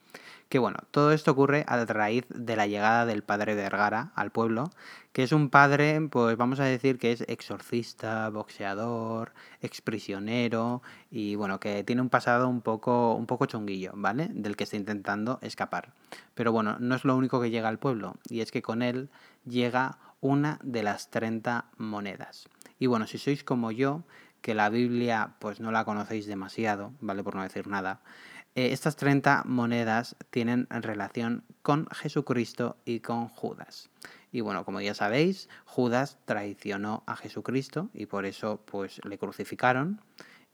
Que 0.50 0.59
bueno, 0.59 0.77
todo 0.91 1.12
esto 1.12 1.31
ocurre 1.31 1.65
a 1.67 1.83
raíz 1.85 2.25
de 2.29 2.55
la 2.55 2.67
llegada 2.67 3.05
del 3.05 3.23
padre 3.23 3.55
Vergara 3.55 4.12
al 4.15 4.31
pueblo, 4.31 4.69
que 5.12 5.23
es 5.23 5.31
un 5.31 5.50
padre, 5.50 6.00
pues 6.12 6.38
vamos 6.38 6.59
a 6.59 6.65
decir 6.65 7.00
que 7.00 7.12
es 7.12 7.21
exorcista, 7.27 8.29
boxeador, 8.29 9.33
exprisionero 9.62 10.81
y 11.09 11.35
bueno, 11.35 11.59
que 11.59 11.83
tiene 11.83 12.01
un 12.01 12.09
pasado 12.09 12.47
un 12.47 12.62
poco, 12.62 13.13
un 13.15 13.25
poco 13.25 13.45
chunguillo, 13.45 13.93
¿vale? 13.95 14.29
Del 14.31 14.55
que 14.55 14.63
está 14.65 14.75
intentando 14.75 15.39
escapar. 15.41 15.93
Pero 16.35 16.51
bueno, 16.51 16.77
no 16.79 16.95
es 16.95 17.03
lo 17.03 17.15
único 17.15 17.41
que 17.41 17.50
llega 17.50 17.69
al 17.69 17.79
pueblo, 17.79 18.15
y 18.29 18.41
es 18.41 18.51
que 18.51 18.62
con 18.62 18.81
él 18.81 19.09
llega 19.45 19.97
una 20.21 20.59
de 20.63 20.83
las 20.83 21.09
30 21.09 21.65
monedas. 21.77 22.47
Y 22.79 22.88
bueno, 22.88 23.07
si 23.07 23.17
sois 23.17 23.43
como 23.43 23.71
yo, 23.71 24.03
que 24.41 24.53
la 24.53 24.69
Biblia 24.69 25.35
pues 25.39 25.59
no 25.59 25.71
la 25.71 25.85
conocéis 25.85 26.27
demasiado, 26.27 26.91
¿vale? 27.00 27.23
Por 27.23 27.35
no 27.35 27.43
decir 27.43 27.67
nada, 27.67 28.01
eh, 28.55 28.72
estas 28.72 28.95
30 28.95 29.43
monedas 29.45 30.15
tienen 30.29 30.67
relación 30.69 31.43
con 31.62 31.88
Jesucristo 31.88 32.77
y 32.86 33.00
con 33.00 33.27
Judas. 33.29 33.89
Y 34.31 34.41
bueno, 34.41 34.65
como 34.65 34.81
ya 34.81 34.93
sabéis, 34.93 35.50
Judas 35.65 36.17
traicionó 36.25 37.03
a 37.05 37.15
Jesucristo 37.15 37.89
y 37.93 38.05
por 38.05 38.25
eso 38.25 38.62
pues 38.65 39.01
le 39.05 39.17
crucificaron. 39.17 40.01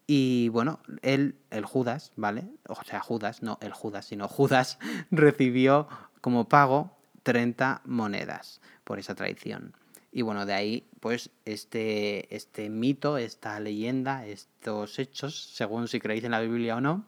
Y 0.08 0.50
bueno, 0.50 0.80
él, 1.02 1.36
el 1.50 1.66
Judas, 1.66 2.12
¿vale? 2.16 2.50
O 2.68 2.84
sea, 2.84 3.00
Judas, 3.00 3.44
no 3.44 3.58
el 3.62 3.74
Judas, 3.74 4.06
sino 4.06 4.28
Judas 4.28 4.80
recibió 5.12 5.88
como 6.22 6.50
pago 6.50 6.98
30 7.24 7.82
monedas 7.86 8.62
por 8.84 9.00
esa 9.00 9.14
traición. 9.14 9.74
Y 10.12 10.24
bueno, 10.24 10.46
de 10.46 10.54
ahí, 10.54 10.88
pues, 11.00 11.30
este, 11.46 12.36
este 12.36 12.70
mito, 12.70 13.18
esta 13.18 13.60
leyenda, 13.60 14.26
estos 14.26 14.98
hechos, 14.98 15.54
según 15.54 15.88
si 15.88 16.00
creéis 16.00 16.24
en 16.24 16.32
la 16.32 16.40
Biblia 16.40 16.78
o 16.78 16.82
no, 16.82 17.06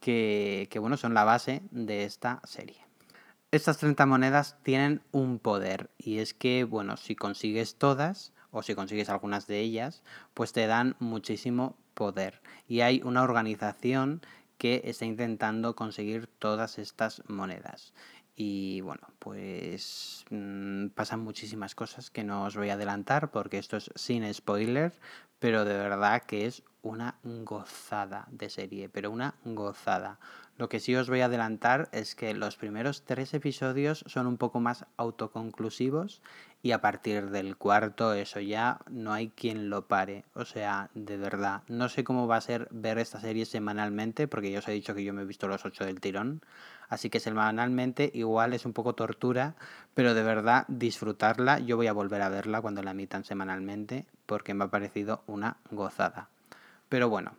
que, 0.00 0.68
que 0.70 0.78
bueno, 0.78 0.96
son 0.96 1.14
la 1.14 1.24
base 1.24 1.62
de 1.70 2.04
esta 2.04 2.40
serie. 2.44 2.84
Estas 3.50 3.78
30 3.78 4.04
monedas 4.06 4.56
tienen 4.62 5.00
un 5.10 5.38
poder 5.38 5.90
y 5.96 6.18
es 6.18 6.34
que, 6.34 6.64
bueno, 6.64 6.96
si 6.96 7.16
consigues 7.16 7.76
todas 7.76 8.32
o 8.50 8.62
si 8.62 8.74
consigues 8.74 9.08
algunas 9.08 9.46
de 9.46 9.60
ellas, 9.60 10.02
pues 10.34 10.52
te 10.52 10.66
dan 10.66 10.96
muchísimo 10.98 11.76
poder. 11.94 12.42
Y 12.66 12.80
hay 12.80 13.00
una 13.02 13.22
organización 13.22 14.20
que 14.58 14.82
está 14.84 15.06
intentando 15.06 15.74
conseguir 15.74 16.26
todas 16.26 16.78
estas 16.78 17.22
monedas. 17.28 17.94
Y 18.40 18.82
bueno, 18.82 19.08
pues 19.18 20.24
mmm, 20.30 20.90
pasan 20.94 21.18
muchísimas 21.18 21.74
cosas 21.74 22.08
que 22.08 22.22
no 22.22 22.44
os 22.44 22.56
voy 22.56 22.70
a 22.70 22.74
adelantar 22.74 23.32
porque 23.32 23.58
esto 23.58 23.76
es 23.76 23.90
sin 23.96 24.32
spoiler, 24.32 24.92
pero 25.40 25.64
de 25.64 25.76
verdad 25.76 26.22
que 26.22 26.46
es 26.46 26.62
una 26.82 27.16
gozada 27.24 28.28
de 28.30 28.48
serie, 28.48 28.88
pero 28.88 29.10
una 29.10 29.34
gozada. 29.44 30.20
Lo 30.56 30.68
que 30.68 30.78
sí 30.78 30.94
os 30.94 31.08
voy 31.08 31.20
a 31.20 31.24
adelantar 31.24 31.88
es 31.90 32.14
que 32.14 32.32
los 32.32 32.54
primeros 32.54 33.02
tres 33.02 33.34
episodios 33.34 34.04
son 34.06 34.28
un 34.28 34.36
poco 34.36 34.60
más 34.60 34.86
autoconclusivos 34.96 36.22
y 36.62 36.70
a 36.70 36.80
partir 36.80 37.30
del 37.30 37.56
cuarto 37.56 38.14
eso 38.14 38.38
ya 38.38 38.78
no 38.88 39.12
hay 39.12 39.30
quien 39.30 39.68
lo 39.68 39.88
pare. 39.88 40.24
O 40.34 40.44
sea, 40.44 40.90
de 40.94 41.16
verdad, 41.16 41.62
no 41.66 41.88
sé 41.88 42.04
cómo 42.04 42.28
va 42.28 42.36
a 42.36 42.40
ser 42.40 42.68
ver 42.70 42.98
esta 42.98 43.20
serie 43.20 43.46
semanalmente 43.46 44.28
porque 44.28 44.52
ya 44.52 44.60
os 44.60 44.68
he 44.68 44.72
dicho 44.72 44.94
que 44.94 45.02
yo 45.02 45.12
me 45.12 45.22
he 45.22 45.26
visto 45.26 45.48
los 45.48 45.64
ocho 45.64 45.84
del 45.84 46.00
tirón. 46.00 46.40
Así 46.88 47.10
que 47.10 47.20
semanalmente 47.20 48.10
igual 48.14 48.54
es 48.54 48.64
un 48.64 48.72
poco 48.72 48.94
tortura, 48.94 49.54
pero 49.94 50.14
de 50.14 50.22
verdad 50.22 50.64
disfrutarla. 50.68 51.58
Yo 51.58 51.76
voy 51.76 51.86
a 51.86 51.92
volver 51.92 52.22
a 52.22 52.28
verla 52.28 52.60
cuando 52.60 52.82
la 52.82 52.92
emitan 52.92 53.24
semanalmente 53.24 54.06
porque 54.26 54.54
me 54.54 54.64
ha 54.64 54.68
parecido 54.68 55.22
una 55.26 55.58
gozada. 55.70 56.30
Pero 56.88 57.08
bueno, 57.08 57.32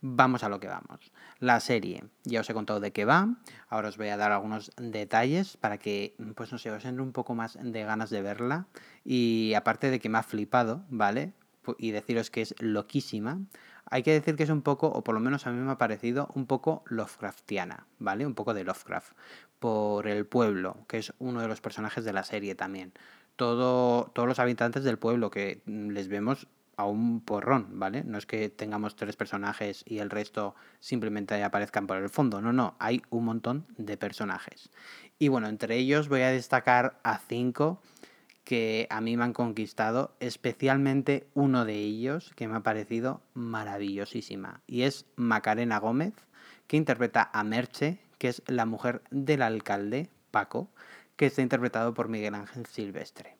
vamos 0.00 0.42
a 0.44 0.48
lo 0.48 0.60
que 0.60 0.68
vamos. 0.68 1.12
La 1.38 1.60
serie, 1.60 2.04
ya 2.24 2.40
os 2.40 2.48
he 2.48 2.54
contado 2.54 2.80
de 2.80 2.92
qué 2.92 3.04
va, 3.04 3.28
ahora 3.68 3.88
os 3.88 3.98
voy 3.98 4.08
a 4.08 4.16
dar 4.16 4.32
algunos 4.32 4.72
detalles 4.76 5.56
para 5.58 5.78
que, 5.78 6.14
pues 6.34 6.50
no 6.52 6.58
sé, 6.58 6.70
os 6.70 6.84
entre 6.84 7.02
un 7.02 7.12
poco 7.12 7.34
más 7.34 7.58
de 7.60 7.84
ganas 7.84 8.08
de 8.10 8.22
verla. 8.22 8.66
Y 9.04 9.52
aparte 9.54 9.90
de 9.90 10.00
que 10.00 10.08
me 10.08 10.18
ha 10.18 10.22
flipado, 10.22 10.84
¿vale? 10.88 11.32
Y 11.78 11.90
deciros 11.90 12.30
que 12.30 12.42
es 12.42 12.54
loquísima, 12.58 13.40
hay 13.90 14.02
que 14.02 14.12
decir 14.12 14.36
que 14.36 14.42
es 14.42 14.50
un 14.50 14.62
poco, 14.62 14.88
o 14.88 15.02
por 15.02 15.14
lo 15.14 15.20
menos 15.20 15.46
a 15.46 15.52
mí 15.52 15.60
me 15.60 15.70
ha 15.70 15.78
parecido, 15.78 16.28
un 16.34 16.46
poco 16.46 16.82
Lovecraftiana, 16.86 17.86
¿vale? 17.98 18.26
Un 18.26 18.34
poco 18.34 18.54
de 18.54 18.64
Lovecraft. 18.64 19.12
Por 19.58 20.08
el 20.08 20.26
pueblo, 20.26 20.78
que 20.88 20.98
es 20.98 21.12
uno 21.18 21.40
de 21.40 21.48
los 21.48 21.60
personajes 21.60 22.04
de 22.04 22.12
la 22.12 22.24
serie 22.24 22.54
también. 22.54 22.92
Todo, 23.36 24.10
todos 24.14 24.28
los 24.28 24.38
habitantes 24.38 24.84
del 24.84 24.98
pueblo 24.98 25.30
que 25.30 25.62
les 25.66 26.08
vemos 26.08 26.48
a 26.76 26.84
un 26.84 27.20
porrón, 27.20 27.78
¿vale? 27.78 28.04
No 28.04 28.18
es 28.18 28.26
que 28.26 28.48
tengamos 28.48 28.96
tres 28.96 29.16
personajes 29.16 29.82
y 29.86 29.98
el 29.98 30.10
resto 30.10 30.54
simplemente 30.78 31.42
aparezcan 31.42 31.86
por 31.86 31.96
el 31.96 32.10
fondo, 32.10 32.42
no, 32.42 32.52
no, 32.52 32.76
hay 32.78 33.02
un 33.08 33.24
montón 33.24 33.66
de 33.78 33.96
personajes. 33.96 34.70
Y 35.18 35.28
bueno, 35.28 35.48
entre 35.48 35.76
ellos 35.76 36.08
voy 36.08 36.20
a 36.20 36.30
destacar 36.30 36.98
a 37.02 37.18
cinco 37.18 37.80
que 38.46 38.86
a 38.90 39.00
mí 39.00 39.16
me 39.16 39.24
han 39.24 39.32
conquistado, 39.32 40.14
especialmente 40.20 41.26
uno 41.34 41.64
de 41.64 41.74
ellos 41.74 42.32
que 42.36 42.46
me 42.46 42.54
ha 42.54 42.60
parecido 42.60 43.20
maravillosísima, 43.34 44.60
y 44.68 44.82
es 44.82 45.04
Macarena 45.16 45.80
Gómez, 45.80 46.14
que 46.68 46.76
interpreta 46.76 47.28
a 47.32 47.42
Merche, 47.42 47.98
que 48.18 48.28
es 48.28 48.44
la 48.46 48.64
mujer 48.64 49.02
del 49.10 49.42
alcalde, 49.42 50.10
Paco, 50.30 50.70
que 51.16 51.26
está 51.26 51.42
interpretado 51.42 51.92
por 51.92 52.08
Miguel 52.08 52.36
Ángel 52.36 52.66
Silvestre. 52.66 53.36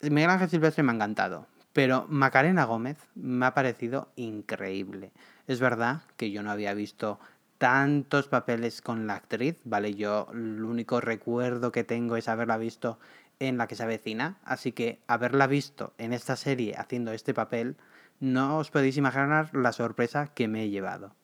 Miguel 0.00 0.30
Ángel 0.30 0.48
Silvestre 0.48 0.84
me 0.84 0.92
ha 0.92 0.94
encantado, 0.94 1.48
pero 1.72 2.06
Macarena 2.08 2.64
Gómez 2.64 2.98
me 3.16 3.46
ha 3.46 3.54
parecido 3.54 4.12
increíble. 4.14 5.10
Es 5.48 5.58
verdad 5.58 6.02
que 6.16 6.30
yo 6.30 6.44
no 6.44 6.52
había 6.52 6.74
visto 6.74 7.18
tantos 7.64 8.28
papeles 8.28 8.82
con 8.82 9.06
la 9.06 9.14
actriz, 9.14 9.56
¿vale? 9.64 9.94
Yo 9.94 10.28
el 10.34 10.62
único 10.62 11.00
recuerdo 11.00 11.72
que 11.72 11.82
tengo 11.82 12.18
es 12.18 12.28
haberla 12.28 12.58
visto 12.58 12.98
en 13.40 13.56
la 13.56 13.66
que 13.66 13.74
se 13.74 13.84
avecina, 13.84 14.36
así 14.44 14.72
que 14.72 15.00
haberla 15.06 15.46
visto 15.46 15.94
en 15.96 16.12
esta 16.12 16.36
serie 16.36 16.74
haciendo 16.76 17.12
este 17.12 17.32
papel, 17.32 17.78
no 18.20 18.58
os 18.58 18.70
podéis 18.70 18.98
imaginar 18.98 19.48
la 19.54 19.72
sorpresa 19.72 20.26
que 20.34 20.46
me 20.46 20.64
he 20.64 20.68
llevado. 20.68 21.14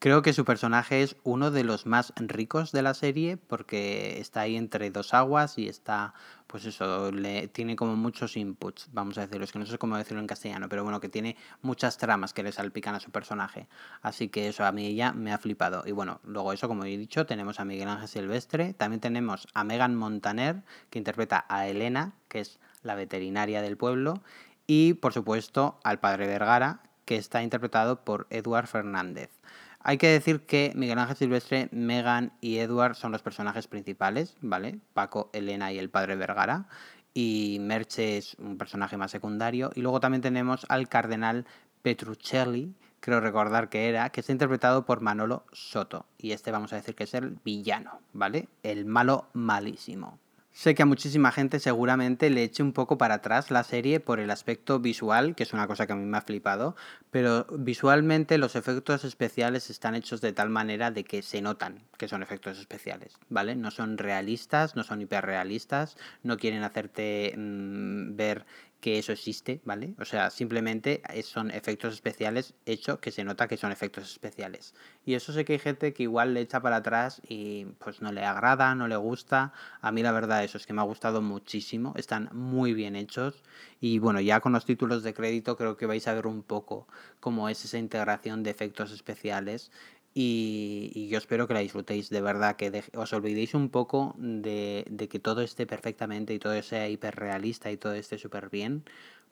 Creo 0.00 0.22
que 0.22 0.32
su 0.32 0.44
personaje 0.44 1.02
es 1.02 1.16
uno 1.24 1.50
de 1.50 1.64
los 1.64 1.84
más 1.84 2.12
ricos 2.18 2.70
de 2.70 2.82
la 2.82 2.94
serie 2.94 3.36
porque 3.36 4.20
está 4.20 4.42
ahí 4.42 4.54
entre 4.54 4.92
dos 4.92 5.12
aguas 5.12 5.58
y 5.58 5.68
está, 5.68 6.14
pues 6.46 6.66
eso, 6.66 7.10
le, 7.10 7.48
tiene 7.48 7.74
como 7.74 7.96
muchos 7.96 8.36
inputs, 8.36 8.90
vamos 8.92 9.18
a 9.18 9.22
decirlo, 9.22 9.44
es 9.44 9.50
que 9.50 9.58
no 9.58 9.66
sé 9.66 9.76
cómo 9.76 9.96
decirlo 9.96 10.20
en 10.20 10.28
castellano, 10.28 10.68
pero 10.68 10.84
bueno, 10.84 11.00
que 11.00 11.08
tiene 11.08 11.36
muchas 11.62 11.98
tramas 11.98 12.32
que 12.32 12.44
le 12.44 12.52
salpican 12.52 12.94
a 12.94 13.00
su 13.00 13.10
personaje. 13.10 13.66
Así 14.00 14.28
que 14.28 14.46
eso 14.46 14.64
a 14.64 14.70
mí 14.70 14.94
ya 14.94 15.12
me 15.12 15.32
ha 15.32 15.38
flipado. 15.38 15.82
Y 15.84 15.90
bueno, 15.90 16.20
luego 16.22 16.52
eso, 16.52 16.68
como 16.68 16.84
he 16.84 16.96
dicho, 16.96 17.26
tenemos 17.26 17.58
a 17.58 17.64
Miguel 17.64 17.88
Ángel 17.88 18.06
Silvestre, 18.06 18.74
también 18.74 19.00
tenemos 19.00 19.48
a 19.52 19.64
Megan 19.64 19.96
Montaner, 19.96 20.62
que 20.90 21.00
interpreta 21.00 21.44
a 21.48 21.66
Elena, 21.66 22.12
que 22.28 22.38
es 22.38 22.60
la 22.84 22.94
veterinaria 22.94 23.62
del 23.62 23.76
pueblo, 23.76 24.22
y 24.64 24.94
por 24.94 25.12
supuesto 25.12 25.80
al 25.82 25.98
padre 25.98 26.28
Vergara, 26.28 26.82
que 27.04 27.16
está 27.16 27.42
interpretado 27.42 28.04
por 28.04 28.28
Eduard 28.30 28.68
Fernández. 28.68 29.30
Hay 29.80 29.96
que 29.96 30.08
decir 30.08 30.44
que 30.44 30.72
Miguel 30.74 30.98
Ángel 30.98 31.16
Silvestre, 31.16 31.68
Megan 31.70 32.32
y 32.40 32.58
Edward 32.58 32.96
son 32.96 33.12
los 33.12 33.22
personajes 33.22 33.68
principales, 33.68 34.36
¿vale? 34.40 34.80
Paco, 34.92 35.30
Elena 35.32 35.72
y 35.72 35.78
el 35.78 35.88
padre 35.88 36.16
Vergara. 36.16 36.66
Y 37.14 37.58
Merche 37.60 38.18
es 38.18 38.34
un 38.38 38.58
personaje 38.58 38.96
más 38.96 39.10
secundario. 39.10 39.70
Y 39.74 39.82
luego 39.82 40.00
también 40.00 40.22
tenemos 40.22 40.66
al 40.68 40.88
cardenal 40.88 41.46
Petruccelli, 41.82 42.74
creo 43.00 43.20
recordar 43.20 43.68
que 43.68 43.88
era, 43.88 44.10
que 44.10 44.20
está 44.20 44.32
interpretado 44.32 44.84
por 44.84 45.00
Manolo 45.00 45.46
Soto. 45.52 46.06
Y 46.18 46.32
este 46.32 46.50
vamos 46.50 46.72
a 46.72 46.76
decir 46.76 46.94
que 46.94 47.04
es 47.04 47.14
el 47.14 47.38
villano, 47.44 48.00
¿vale? 48.12 48.48
El 48.62 48.84
malo 48.84 49.28
malísimo. 49.32 50.18
Sé 50.58 50.74
que 50.74 50.82
a 50.82 50.86
muchísima 50.86 51.30
gente 51.30 51.60
seguramente 51.60 52.30
le 52.30 52.42
eche 52.42 52.64
un 52.64 52.72
poco 52.72 52.98
para 52.98 53.14
atrás 53.14 53.52
la 53.52 53.62
serie 53.62 54.00
por 54.00 54.18
el 54.18 54.28
aspecto 54.28 54.80
visual, 54.80 55.36
que 55.36 55.44
es 55.44 55.52
una 55.52 55.68
cosa 55.68 55.86
que 55.86 55.92
a 55.92 55.94
mí 55.94 56.04
me 56.04 56.18
ha 56.18 56.20
flipado, 56.20 56.74
pero 57.12 57.46
visualmente 57.52 58.38
los 58.38 58.56
efectos 58.56 59.04
especiales 59.04 59.70
están 59.70 59.94
hechos 59.94 60.20
de 60.20 60.32
tal 60.32 60.50
manera 60.50 60.90
de 60.90 61.04
que 61.04 61.22
se 61.22 61.40
notan 61.42 61.84
que 61.96 62.08
son 62.08 62.24
efectos 62.24 62.58
especiales, 62.58 63.18
¿vale? 63.28 63.54
No 63.54 63.70
son 63.70 63.98
realistas, 63.98 64.74
no 64.74 64.82
son 64.82 65.00
hiperrealistas, 65.00 65.96
no 66.24 66.36
quieren 66.36 66.64
hacerte 66.64 67.34
mmm, 67.36 68.16
ver 68.16 68.44
que 68.80 68.98
eso 68.98 69.12
existe, 69.12 69.60
¿vale? 69.64 69.94
O 69.98 70.04
sea, 70.04 70.30
simplemente 70.30 71.02
son 71.24 71.50
efectos 71.50 71.94
especiales 71.94 72.54
hechos 72.64 73.00
que 73.00 73.10
se 73.10 73.24
nota 73.24 73.48
que 73.48 73.56
son 73.56 73.72
efectos 73.72 74.10
especiales. 74.12 74.74
Y 75.04 75.14
eso 75.14 75.32
sé 75.32 75.44
que 75.44 75.54
hay 75.54 75.58
gente 75.58 75.92
que 75.92 76.04
igual 76.04 76.34
le 76.34 76.40
echa 76.40 76.60
para 76.60 76.76
atrás 76.76 77.20
y 77.28 77.64
pues 77.78 78.00
no 78.02 78.12
le 78.12 78.24
agrada, 78.24 78.74
no 78.76 78.86
le 78.86 78.96
gusta. 78.96 79.52
A 79.80 79.90
mí 79.90 80.02
la 80.02 80.12
verdad 80.12 80.44
eso 80.44 80.58
es 80.58 80.66
que 80.66 80.72
me 80.72 80.80
ha 80.80 80.84
gustado 80.84 81.22
muchísimo, 81.22 81.92
están 81.96 82.30
muy 82.32 82.72
bien 82.72 82.94
hechos 82.94 83.42
y 83.80 83.98
bueno, 83.98 84.20
ya 84.20 84.40
con 84.40 84.52
los 84.52 84.64
títulos 84.64 85.02
de 85.02 85.14
crédito 85.14 85.56
creo 85.56 85.76
que 85.76 85.86
vais 85.86 86.06
a 86.06 86.14
ver 86.14 86.26
un 86.26 86.42
poco 86.42 86.86
cómo 87.20 87.48
es 87.48 87.64
esa 87.64 87.78
integración 87.78 88.44
de 88.44 88.50
efectos 88.50 88.92
especiales 88.92 89.72
y, 90.20 91.06
yo 91.08 91.18
espero 91.18 91.46
que 91.46 91.54
la 91.54 91.60
disfrutéis 91.60 92.10
de 92.10 92.20
verdad, 92.20 92.56
que 92.56 92.82
os 92.96 93.12
olvidéis 93.12 93.54
un 93.54 93.68
poco 93.68 94.16
de, 94.18 94.84
de, 94.90 95.08
que 95.08 95.20
todo 95.20 95.42
esté 95.42 95.64
perfectamente 95.64 96.34
y 96.34 96.40
todo 96.40 96.60
sea 96.62 96.88
hiperrealista 96.88 97.70
y 97.70 97.76
todo 97.76 97.92
esté 97.92 98.18
súper 98.18 98.50
bien, 98.50 98.82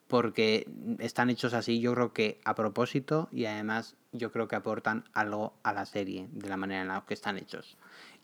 porque 0.07 0.65
están 0.99 1.29
hechos 1.29 1.53
así, 1.53 1.81
yo 1.81 1.93
creo 1.93 2.13
que 2.13 2.39
a 2.45 2.55
propósito 2.55 3.27
y 3.33 3.45
además 3.45 3.97
yo 4.13 4.31
creo 4.31 4.47
que 4.47 4.55
aportan 4.55 5.03
algo 5.11 5.53
a 5.63 5.73
la 5.73 5.85
serie 5.85 6.29
de 6.31 6.47
la 6.47 6.55
manera 6.55 6.83
en 6.83 6.87
la 6.87 7.03
que 7.05 7.13
están 7.13 7.37
hechos. 7.37 7.77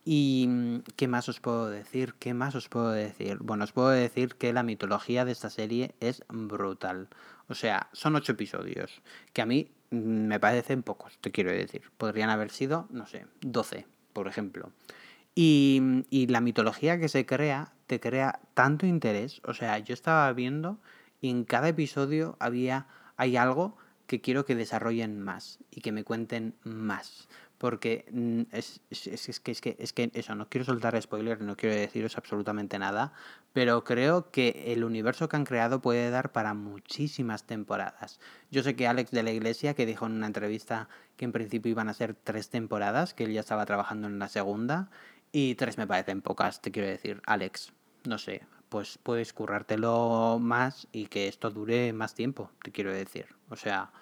¿Y 0.06 0.46
mm, 0.48 0.80
qué 0.96 1.08
más 1.10 1.28
os 1.28 1.42
puedo 1.42 1.70
decir? 1.70 2.14
¿Qué 2.16 2.34
más 2.34 2.56
os 2.56 2.70
puedo 2.70 2.92
decir? 2.92 3.40
Bueno, 3.42 3.66
os 3.66 3.74
puedo 3.74 3.90
decir 3.90 4.36
que 4.36 4.54
la 4.54 4.64
mitología 4.64 5.26
de 5.26 5.34
esta 5.34 5.50
serie 5.50 5.96
es 6.00 6.24
brutal. 6.30 7.10
O 7.54 7.56
sea, 7.56 7.88
son 7.94 8.16
ocho 8.16 8.32
episodios, 8.32 9.04
que 9.32 9.44
a 9.44 9.46
mí 9.46 9.70
me 9.92 10.40
parecen 10.40 10.82
pocos, 10.82 11.20
te 11.20 11.30
quiero 11.30 11.52
decir. 11.52 11.84
Podrían 12.00 12.32
haber 12.32 12.50
sido, 12.50 12.88
no 12.90 13.06
sé, 13.06 13.28
12, 13.42 13.86
por 14.12 14.28
ejemplo. 14.28 14.72
Y, 15.36 16.04
y, 16.10 16.26
la 16.26 16.42
mitología 16.42 17.00
que 17.00 17.10
se 17.10 17.28
crea 17.28 17.72
te 17.86 18.00
crea 18.00 18.40
tanto 18.56 18.88
interés. 18.88 19.40
O 19.46 19.54
sea, 19.54 19.78
yo 19.78 19.94
estaba 19.94 20.34
viendo 20.34 20.80
y 21.22 21.30
en 21.30 21.44
cada 21.44 21.68
episodio 21.68 22.38
había, 22.40 22.88
hay 23.18 23.38
algo 23.38 23.78
que 24.08 24.20
quiero 24.20 24.46
que 24.46 24.56
desarrollen 24.56 25.22
más 25.22 25.60
y 25.70 25.82
que 25.82 25.92
me 25.92 26.04
cuenten 26.04 26.56
más 26.64 27.30
porque 27.64 28.04
mm, 28.12 28.42
es, 28.52 28.82
es, 28.90 29.08
es, 29.08 29.40
que, 29.40 29.52
es, 29.52 29.62
que, 29.62 29.78
es 29.80 29.94
que 29.94 30.12
eso, 30.16 30.36
no 30.36 30.50
quiero 30.50 30.66
soltar 30.66 31.02
spoiler, 31.02 31.40
no 31.40 31.56
quiero 31.56 31.74
deciros 31.74 32.18
absolutamente 32.18 32.78
nada, 32.78 33.14
pero 33.54 33.86
creo 33.86 34.32
que 34.32 34.74
el 34.74 34.84
universo 34.84 35.30
que 35.30 35.38
han 35.38 35.46
creado 35.46 35.80
puede 35.80 36.10
dar 36.10 36.34
para 36.34 36.54
muchísimas 36.56 37.46
temporadas. 37.46 38.20
Yo 38.52 38.64
sé 38.64 38.76
que 38.76 38.86
Alex 38.86 39.12
de 39.12 39.24
la 39.24 39.32
Iglesia, 39.32 39.76
que 39.76 39.86
dijo 39.86 40.06
en 40.06 40.12
una 40.12 40.28
entrevista 40.28 40.90
que 41.16 41.24
en 41.24 41.32
principio 41.32 41.72
iban 41.72 41.88
a 41.88 41.94
ser 41.94 42.16
tres 42.16 42.50
temporadas, 42.50 43.14
que 43.14 43.24
él 43.24 43.32
ya 43.32 43.40
estaba 43.40 43.66
trabajando 43.66 44.10
en 44.10 44.20
la 44.20 44.28
segunda, 44.28 44.90
y 45.32 45.56
tres 45.56 45.78
me 45.78 45.88
parecen 45.88 46.22
pocas, 46.22 46.62
te 46.62 46.70
quiero 46.70 46.90
decir, 46.90 47.22
Alex, 47.26 47.72
no 48.04 48.18
sé, 48.18 48.42
pues 48.68 49.00
puedes 49.02 49.32
currártelo 49.32 50.38
más 50.38 50.90
y 50.92 51.06
que 51.06 51.30
esto 51.30 51.50
dure 51.50 51.94
más 51.94 52.14
tiempo, 52.14 52.52
te 52.62 52.74
quiero 52.74 52.92
decir. 52.92 53.28
O 53.50 53.56
sea, 53.56 53.94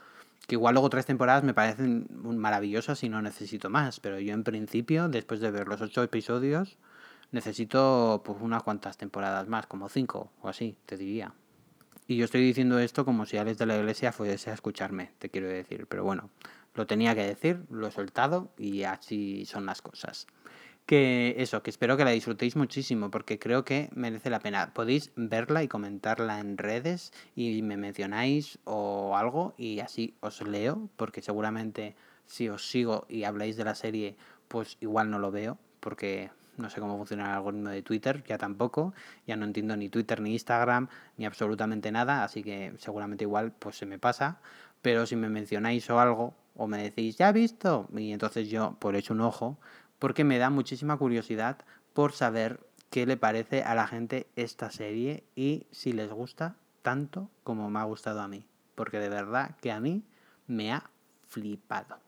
Que 0.52 0.56
igual 0.56 0.74
luego 0.74 0.90
tres 0.90 1.06
temporadas 1.06 1.46
me 1.46 1.54
parecen 1.54 2.08
maravillosas 2.12 3.02
y 3.06 3.08
no 3.08 3.22
necesito 3.22 3.70
más, 3.70 4.02
pero 4.02 4.20
yo 4.20 4.34
en 4.34 4.44
principio, 4.44 5.08
después 5.08 5.40
de 5.40 5.50
ver 5.50 5.70
los 5.70 5.80
ocho 5.80 6.04
episodios, 6.04 6.78
necesito 7.32 8.22
pues 8.26 8.38
unas 8.42 8.62
cuantas 8.62 8.98
temporadas 8.98 9.48
más, 9.48 9.66
como 9.66 9.88
cinco 9.88 10.30
o 10.42 10.50
así, 10.50 10.76
te 10.86 10.98
diría. 10.98 11.34
Y 12.06 12.18
yo 12.18 12.26
estoy 12.26 12.42
diciendo 12.42 12.80
esto 12.80 13.06
como 13.06 13.26
si 13.26 13.38
Alex 13.38 13.60
de 13.60 13.66
la 13.66 13.78
Iglesia 13.78 14.12
fuese 14.12 14.52
a 14.52 14.54
escucharme, 14.54 15.14
te 15.20 15.30
quiero 15.30 15.48
decir. 15.48 15.88
Pero 15.88 16.04
bueno, 16.04 16.30
lo 16.76 16.86
tenía 16.86 17.16
que 17.16 17.26
decir, 17.26 17.64
lo 17.70 17.88
he 17.88 17.92
soltado 17.92 18.52
y 18.58 18.84
así 18.84 19.46
son 19.46 19.66
las 19.66 19.82
cosas. 19.82 20.28
Que 20.86 21.36
eso, 21.38 21.64
que 21.64 21.70
espero 21.70 21.96
que 21.96 22.04
la 22.04 22.12
disfrutéis 22.12 22.56
muchísimo 22.56 23.12
porque 23.12 23.40
creo 23.40 23.64
que 23.64 23.90
merece 23.94 24.30
la 24.30 24.40
pena. 24.40 24.74
Podéis 24.74 25.12
verla 25.16 25.64
y 25.64 25.68
comentarla 25.68 26.40
en 26.40 26.58
redes 26.58 27.14
y 27.36 27.62
me 27.62 27.78
mencionáis 27.78 28.60
o 28.66 29.16
algo 29.16 29.54
y 29.58 29.80
así 29.80 30.16
os 30.20 30.42
leo 30.42 30.90
porque 30.98 31.22
seguramente 31.22 31.96
si 32.26 32.50
os 32.50 32.68
sigo 32.68 33.06
y 33.08 33.24
habláis 33.24 33.56
de 33.56 33.64
la 33.64 33.76
serie 33.76 34.18
pues 34.48 34.78
igual 34.82 35.10
no 35.10 35.20
lo 35.20 35.32
veo 35.32 35.58
porque 35.80 36.30
no 36.58 36.70
sé 36.70 36.80
cómo 36.80 36.98
funciona 36.98 37.26
el 37.26 37.36
algoritmo 37.36 37.70
de 37.70 37.82
Twitter, 37.82 38.24
ya 38.28 38.38
tampoco, 38.38 38.94
ya 39.26 39.36
no 39.36 39.46
entiendo 39.46 39.76
ni 39.76 39.90
Twitter 39.90 40.22
ni 40.22 40.34
Instagram 40.34 40.88
ni 41.18 41.26
absolutamente 41.26 41.92
nada, 41.92 42.24
así 42.24 42.44
que 42.44 42.74
seguramente 42.78 43.24
igual 43.24 43.52
pues 43.52 43.78
se 43.78 43.86
me 43.86 44.00
pasa, 44.00 44.40
pero 44.82 45.06
si 45.06 45.16
me 45.16 45.30
mencionáis 45.30 45.90
o 45.90 46.00
algo 46.00 46.34
o 46.56 46.68
me 46.68 46.84
decís, 46.84 47.18
¿ya 47.18 47.30
he 47.30 47.34
visto? 47.34 47.88
Y 47.96 48.12
entonces 48.12 48.50
yo 48.50 48.76
por 48.80 48.96
hecho 48.96 49.14
un 49.14 49.22
ojo, 49.22 49.58
porque 50.02 50.24
me 50.24 50.40
da 50.40 50.50
muchísima 50.50 50.98
curiosidad 50.98 51.58
por 51.94 52.14
saber 52.14 52.60
qué 52.90 53.06
le 53.06 53.18
parece 53.18 53.62
a 53.62 53.76
la 53.76 53.86
gente 53.86 54.26
esta 54.36 54.72
serie 54.72 55.24
y 55.36 55.68
si 55.70 55.94
les 55.94 56.10
gusta 56.10 56.56
tanto 56.82 57.30
como 57.44 57.70
me 57.70 57.78
ha 57.78 57.84
gustado 57.84 58.20
a 58.20 58.28
mí, 58.28 58.44
porque 58.74 58.98
de 58.98 59.10
verdad 59.10 59.56
que 59.62 59.72
a 59.72 59.80
mí 59.80 60.02
me 60.48 60.74
ha 60.74 60.90
flipado. 61.28 62.00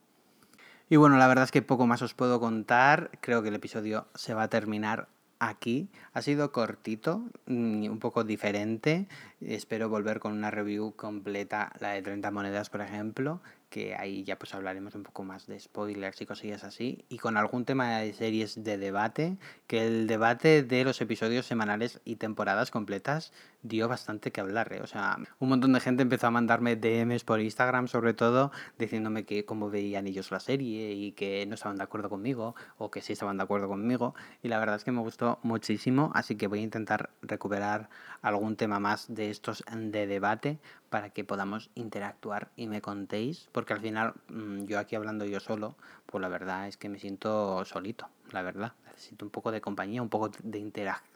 Y 0.90 0.96
bueno, 0.96 1.18
la 1.18 1.28
verdad 1.28 1.44
es 1.44 1.52
que 1.52 1.62
poco 1.62 1.86
más 1.86 2.02
os 2.02 2.14
puedo 2.14 2.40
contar. 2.40 3.12
Creo 3.20 3.44
que 3.44 3.50
el 3.50 3.54
episodio 3.54 4.08
se 4.16 4.34
va 4.34 4.42
a 4.42 4.48
terminar 4.48 5.06
aquí. 5.38 5.88
Ha 6.14 6.20
sido 6.20 6.50
cortito, 6.50 7.22
mm, 7.46 7.88
un 7.88 7.98
poco 8.00 8.24
diferente. 8.24 9.06
Espero 9.40 9.88
volver 9.88 10.18
con 10.18 10.32
una 10.32 10.50
review 10.50 10.96
completa, 10.96 11.72
la 11.78 11.90
de 11.90 12.02
30 12.02 12.32
monedas, 12.32 12.70
por 12.70 12.80
ejemplo, 12.80 13.40
que 13.74 13.96
ahí 13.96 14.22
ya 14.22 14.38
pues 14.38 14.54
hablaremos 14.54 14.94
un 14.94 15.02
poco 15.02 15.24
más 15.24 15.48
de 15.48 15.58
spoilers 15.58 16.20
y 16.20 16.26
cosillas 16.26 16.62
así, 16.62 17.04
y 17.08 17.18
con 17.18 17.36
algún 17.36 17.64
tema 17.64 17.98
de 17.98 18.12
series 18.12 18.62
de 18.62 18.78
debate, 18.78 19.36
que 19.66 19.84
el 19.84 20.06
debate 20.06 20.62
de 20.62 20.84
los 20.84 21.00
episodios 21.00 21.44
semanales 21.44 22.00
y 22.04 22.14
temporadas 22.14 22.70
completas 22.70 23.32
dio 23.62 23.88
bastante 23.88 24.30
que 24.30 24.40
hablar, 24.40 24.72
¿eh? 24.74 24.80
o 24.80 24.86
sea, 24.86 25.18
un 25.40 25.48
montón 25.48 25.72
de 25.72 25.80
gente 25.80 26.02
empezó 26.02 26.28
a 26.28 26.30
mandarme 26.30 26.76
DMs 26.76 27.24
por 27.24 27.40
Instagram 27.40 27.88
sobre 27.88 28.14
todo, 28.14 28.52
diciéndome 28.78 29.24
que 29.24 29.44
cómo 29.44 29.70
veían 29.70 30.06
ellos 30.06 30.30
la 30.30 30.38
serie 30.38 30.92
y 30.92 31.10
que 31.10 31.44
no 31.46 31.54
estaban 31.56 31.76
de 31.76 31.82
acuerdo 31.82 32.08
conmigo, 32.08 32.54
o 32.78 32.92
que 32.92 33.00
sí 33.00 33.14
estaban 33.14 33.38
de 33.38 33.42
acuerdo 33.42 33.66
conmigo, 33.66 34.14
y 34.40 34.46
la 34.46 34.60
verdad 34.60 34.76
es 34.76 34.84
que 34.84 34.92
me 34.92 35.00
gustó 35.00 35.40
muchísimo, 35.42 36.12
así 36.14 36.36
que 36.36 36.46
voy 36.46 36.60
a 36.60 36.62
intentar 36.62 37.10
recuperar 37.22 37.88
algún 38.22 38.54
tema 38.54 38.78
más 38.78 39.12
de 39.12 39.30
estos 39.30 39.64
de 39.74 40.06
debate 40.06 40.60
para 40.94 41.10
que 41.10 41.24
podamos 41.24 41.70
interactuar 41.74 42.52
y 42.54 42.68
me 42.68 42.80
contéis, 42.80 43.48
porque 43.50 43.72
al 43.72 43.80
final 43.80 44.14
mm, 44.28 44.66
yo 44.66 44.78
aquí 44.78 44.94
hablando 44.94 45.24
yo 45.24 45.40
solo, 45.40 45.74
pues 46.06 46.22
la 46.22 46.28
verdad 46.28 46.68
es 46.68 46.76
que 46.76 46.88
me 46.88 47.00
siento 47.00 47.64
solito, 47.64 48.06
la 48.30 48.42
verdad. 48.42 48.74
Necesito 48.92 49.24
un 49.24 49.32
poco 49.32 49.50
de 49.50 49.60
compañía, 49.60 50.02
un 50.02 50.08
poco 50.08 50.30
de 50.44 50.58
interacción 50.60 51.13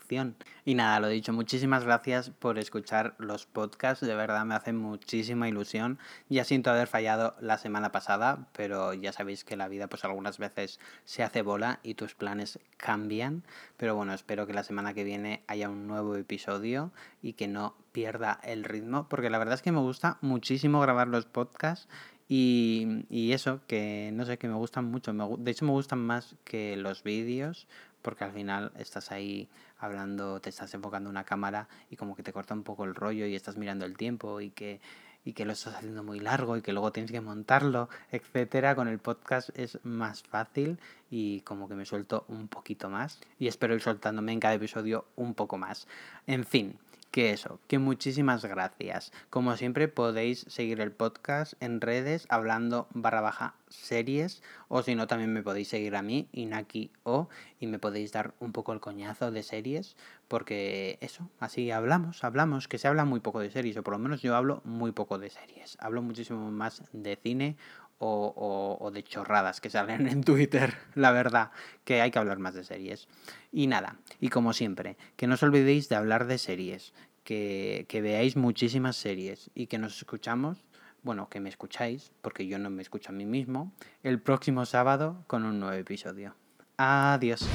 y 0.64 0.74
nada, 0.74 1.00
lo 1.00 1.08
dicho, 1.08 1.34
muchísimas 1.34 1.84
gracias 1.84 2.30
por 2.30 2.58
escuchar 2.58 3.14
los 3.18 3.44
podcasts, 3.44 4.06
de 4.06 4.14
verdad 4.14 4.46
me 4.46 4.54
hace 4.54 4.72
muchísima 4.72 5.48
ilusión. 5.48 5.98
Ya 6.30 6.44
siento 6.44 6.70
haber 6.70 6.86
fallado 6.86 7.36
la 7.40 7.58
semana 7.58 7.92
pasada, 7.92 8.48
pero 8.54 8.94
ya 8.94 9.12
sabéis 9.12 9.44
que 9.44 9.56
la 9.56 9.68
vida 9.68 9.86
pues 9.88 10.06
algunas 10.06 10.38
veces 10.38 10.80
se 11.04 11.22
hace 11.22 11.42
bola 11.42 11.80
y 11.82 11.92
tus 11.92 12.14
planes 12.14 12.58
cambian, 12.78 13.44
pero 13.76 13.94
bueno, 13.94 14.14
espero 14.14 14.46
que 14.46 14.54
la 14.54 14.64
semana 14.64 14.94
que 14.94 15.04
viene 15.04 15.42
haya 15.46 15.68
un 15.68 15.86
nuevo 15.86 16.16
episodio 16.16 16.90
y 17.20 17.34
que 17.34 17.46
no 17.46 17.74
pierda 17.92 18.40
el 18.42 18.64
ritmo, 18.64 19.08
porque 19.10 19.28
la 19.28 19.38
verdad 19.38 19.56
es 19.56 19.62
que 19.62 19.72
me 19.72 19.80
gusta 19.80 20.16
muchísimo 20.22 20.80
grabar 20.80 21.08
los 21.08 21.26
podcasts 21.26 21.86
y, 22.30 23.06
y, 23.08 23.32
eso, 23.32 23.60
que 23.66 24.10
no 24.12 24.26
sé, 24.26 24.36
que 24.36 24.48
me 24.48 24.54
gustan 24.54 24.84
mucho. 24.84 25.14
De 25.38 25.50
hecho, 25.50 25.64
me 25.64 25.70
gustan 25.70 26.00
más 26.00 26.36
que 26.44 26.76
los 26.76 27.02
vídeos, 27.02 27.66
porque 28.08 28.24
al 28.24 28.32
final 28.32 28.72
estás 28.78 29.12
ahí 29.12 29.50
hablando, 29.76 30.40
te 30.40 30.48
estás 30.48 30.72
enfocando 30.72 31.10
una 31.10 31.24
cámara 31.24 31.68
y 31.90 31.96
como 31.96 32.16
que 32.16 32.22
te 32.22 32.32
corta 32.32 32.54
un 32.54 32.62
poco 32.62 32.86
el 32.86 32.94
rollo 32.94 33.26
y 33.26 33.34
estás 33.34 33.58
mirando 33.58 33.84
el 33.84 33.98
tiempo 33.98 34.40
y 34.40 34.48
que 34.48 34.80
y 35.26 35.34
que 35.34 35.44
lo 35.44 35.52
estás 35.52 35.74
haciendo 35.74 36.02
muy 36.02 36.18
largo 36.18 36.56
y 36.56 36.62
que 36.62 36.72
luego 36.72 36.90
tienes 36.90 37.12
que 37.12 37.20
montarlo, 37.20 37.90
etcétera, 38.10 38.74
con 38.74 38.88
el 38.88 38.98
podcast 38.98 39.50
es 39.52 39.78
más 39.82 40.22
fácil 40.22 40.80
y 41.10 41.42
como 41.42 41.68
que 41.68 41.74
me 41.74 41.84
suelto 41.84 42.24
un 42.28 42.48
poquito 42.48 42.88
más 42.88 43.20
y 43.38 43.46
espero 43.46 43.74
ir 43.74 43.82
soltándome 43.82 44.32
en 44.32 44.40
cada 44.40 44.54
episodio 44.54 45.04
un 45.14 45.34
poco 45.34 45.58
más. 45.58 45.86
En 46.26 46.46
fin, 46.46 46.78
que 47.18 47.32
eso, 47.32 47.58
que 47.66 47.80
muchísimas 47.80 48.44
gracias. 48.44 49.10
Como 49.28 49.56
siempre 49.56 49.88
podéis 49.88 50.46
seguir 50.46 50.80
el 50.80 50.92
podcast 50.92 51.54
en 51.58 51.80
redes 51.80 52.26
hablando 52.28 52.86
barra 52.94 53.20
baja 53.20 53.56
series 53.70 54.40
o 54.68 54.84
si 54.84 54.94
no 54.94 55.08
también 55.08 55.32
me 55.32 55.42
podéis 55.42 55.66
seguir 55.66 55.96
a 55.96 56.02
mí, 56.02 56.28
Inaki 56.30 56.92
O, 57.02 57.28
y 57.58 57.66
me 57.66 57.80
podéis 57.80 58.12
dar 58.12 58.34
un 58.38 58.52
poco 58.52 58.72
el 58.72 58.78
coñazo 58.78 59.32
de 59.32 59.42
series 59.42 59.96
porque 60.28 60.98
eso, 61.00 61.28
así 61.40 61.72
hablamos, 61.72 62.22
hablamos, 62.22 62.68
que 62.68 62.78
se 62.78 62.86
habla 62.86 63.04
muy 63.04 63.18
poco 63.18 63.40
de 63.40 63.50
series 63.50 63.76
o 63.78 63.82
por 63.82 63.94
lo 63.94 63.98
menos 63.98 64.22
yo 64.22 64.36
hablo 64.36 64.62
muy 64.64 64.92
poco 64.92 65.18
de 65.18 65.30
series. 65.30 65.76
Hablo 65.80 66.02
muchísimo 66.02 66.52
más 66.52 66.84
de 66.92 67.16
cine 67.16 67.56
o, 67.98 68.78
o, 68.80 68.90
de 68.90 69.02
chorradas 69.02 69.60
que 69.60 69.70
salen 69.70 70.06
en 70.06 70.22
Twitter, 70.22 70.74
la 70.94 71.10
verdad, 71.10 71.50
que 71.84 72.00
hay 72.00 72.10
que 72.10 72.18
hablar 72.18 72.38
más 72.38 72.54
de 72.54 72.64
series. 72.64 73.08
Y 73.52 73.66
nada, 73.66 73.96
y 74.20 74.28
como 74.28 74.52
siempre, 74.52 74.96
que 75.16 75.26
no 75.26 75.34
os 75.34 75.42
olvidéis 75.42 75.88
de 75.88 75.96
hablar 75.96 76.26
de 76.26 76.38
series, 76.38 76.92
que, 77.28 78.00
veáis 78.02 78.36
muchísimas 78.36 78.96
series 78.96 79.50
y 79.54 79.66
que 79.66 79.76
nos 79.76 79.98
escuchamos, 79.98 80.64
bueno, 81.02 81.28
que 81.28 81.40
me 81.40 81.50
escucháis, 81.50 82.10
porque 82.22 82.46
yo 82.46 82.58
no 82.58 82.70
me 82.70 82.80
escucho 82.80 83.10
a 83.10 83.12
mí 83.12 83.26
mismo, 83.26 83.72
el 84.02 84.18
próximo 84.20 84.64
sábado 84.64 85.24
con 85.26 85.44
un 85.44 85.60
nuevo 85.60 85.76
episodio. 85.76 86.34
Adiós. 86.78 87.46